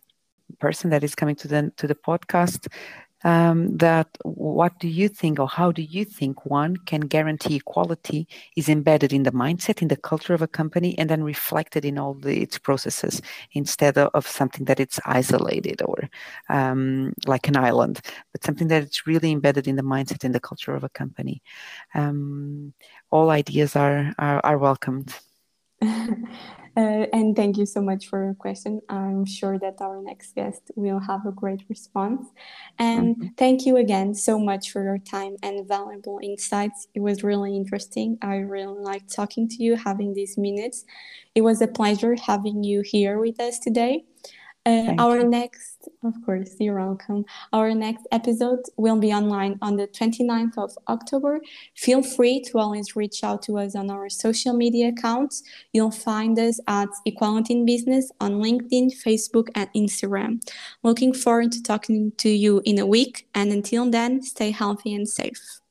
person 0.58 0.90
that 0.90 1.04
is 1.04 1.14
coming 1.14 1.36
to 1.36 1.48
the 1.48 1.72
to 1.76 1.86
the 1.86 1.94
podcast 1.94 2.68
um, 3.24 3.76
that 3.76 4.08
what 4.24 4.78
do 4.80 4.88
you 4.88 5.08
think 5.08 5.38
or 5.38 5.48
how 5.48 5.70
do 5.70 5.82
you 5.82 6.04
think 6.04 6.44
one 6.46 6.76
can 6.76 7.02
guarantee 7.02 7.56
equality 7.56 8.26
is 8.56 8.68
embedded 8.68 9.12
in 9.12 9.22
the 9.22 9.32
mindset 9.32 9.80
in 9.80 9.88
the 9.88 9.96
culture 9.96 10.34
of 10.34 10.42
a 10.42 10.48
company 10.48 10.98
and 10.98 11.08
then 11.08 11.22
reflected 11.22 11.84
in 11.84 11.98
all 11.98 12.14
the, 12.14 12.42
its 12.42 12.58
processes 12.58 13.22
instead 13.52 13.96
of, 13.96 14.10
of 14.14 14.26
something 14.26 14.64
that 14.64 14.80
it's 14.80 14.98
isolated 15.04 15.80
or 15.82 16.08
um, 16.48 17.12
like 17.26 17.48
an 17.48 17.56
island 17.56 18.00
but 18.32 18.44
something 18.44 18.68
that 18.68 18.82
it's 18.82 19.06
really 19.06 19.30
embedded 19.30 19.68
in 19.68 19.76
the 19.76 19.82
mindset 19.82 20.24
in 20.24 20.32
the 20.32 20.40
culture 20.40 20.74
of 20.74 20.84
a 20.84 20.88
company. 20.88 21.42
Um, 21.94 22.74
all 23.10 23.30
ideas 23.30 23.76
are 23.76 24.14
are, 24.18 24.40
are 24.44 24.58
welcomed 24.58 25.14
Uh, 26.74 27.06
and 27.12 27.36
thank 27.36 27.58
you 27.58 27.66
so 27.66 27.82
much 27.82 28.08
for 28.08 28.24
your 28.24 28.34
question. 28.34 28.80
I'm 28.88 29.26
sure 29.26 29.58
that 29.58 29.80
our 29.80 30.00
next 30.00 30.34
guest 30.34 30.70
will 30.74 31.00
have 31.00 31.26
a 31.26 31.32
great 31.32 31.62
response. 31.68 32.26
And 32.78 33.16
mm-hmm. 33.16 33.26
thank 33.36 33.66
you 33.66 33.76
again 33.76 34.14
so 34.14 34.38
much 34.38 34.70
for 34.70 34.82
your 34.82 34.98
time 34.98 35.36
and 35.42 35.68
valuable 35.68 36.18
insights. 36.22 36.88
It 36.94 37.00
was 37.00 37.22
really 37.22 37.54
interesting. 37.56 38.16
I 38.22 38.36
really 38.36 38.80
liked 38.80 39.12
talking 39.12 39.48
to 39.48 39.62
you, 39.62 39.76
having 39.76 40.14
these 40.14 40.38
minutes. 40.38 40.84
It 41.34 41.42
was 41.42 41.60
a 41.60 41.68
pleasure 41.68 42.16
having 42.16 42.64
you 42.64 42.80
here 42.80 43.18
with 43.18 43.38
us 43.40 43.58
today. 43.58 44.04
Uh, 44.64 44.94
our 44.98 45.18
you. 45.18 45.28
next, 45.28 45.88
of 46.04 46.14
course, 46.24 46.54
you're 46.60 46.78
welcome. 46.78 47.24
Our 47.52 47.74
next 47.74 48.06
episode 48.12 48.60
will 48.76 48.98
be 48.98 49.12
online 49.12 49.58
on 49.60 49.76
the 49.76 49.88
29th 49.88 50.56
of 50.56 50.70
October. 50.88 51.40
Feel 51.74 52.02
free 52.02 52.40
to 52.42 52.58
always 52.58 52.94
reach 52.94 53.24
out 53.24 53.42
to 53.42 53.58
us 53.58 53.74
on 53.74 53.90
our 53.90 54.08
social 54.08 54.52
media 54.52 54.88
accounts. 54.88 55.42
You'll 55.72 55.90
find 55.90 56.38
us 56.38 56.60
at 56.68 56.88
Equality 57.04 57.54
in 57.54 57.66
Business 57.66 58.12
on 58.20 58.34
LinkedIn, 58.34 58.92
Facebook, 59.04 59.48
and 59.56 59.68
Instagram. 59.74 60.40
Looking 60.84 61.12
forward 61.12 61.50
to 61.52 61.62
talking 61.62 62.12
to 62.18 62.28
you 62.28 62.62
in 62.64 62.78
a 62.78 62.86
week. 62.86 63.26
And 63.34 63.50
until 63.50 63.90
then, 63.90 64.22
stay 64.22 64.52
healthy 64.52 64.94
and 64.94 65.08
safe. 65.08 65.61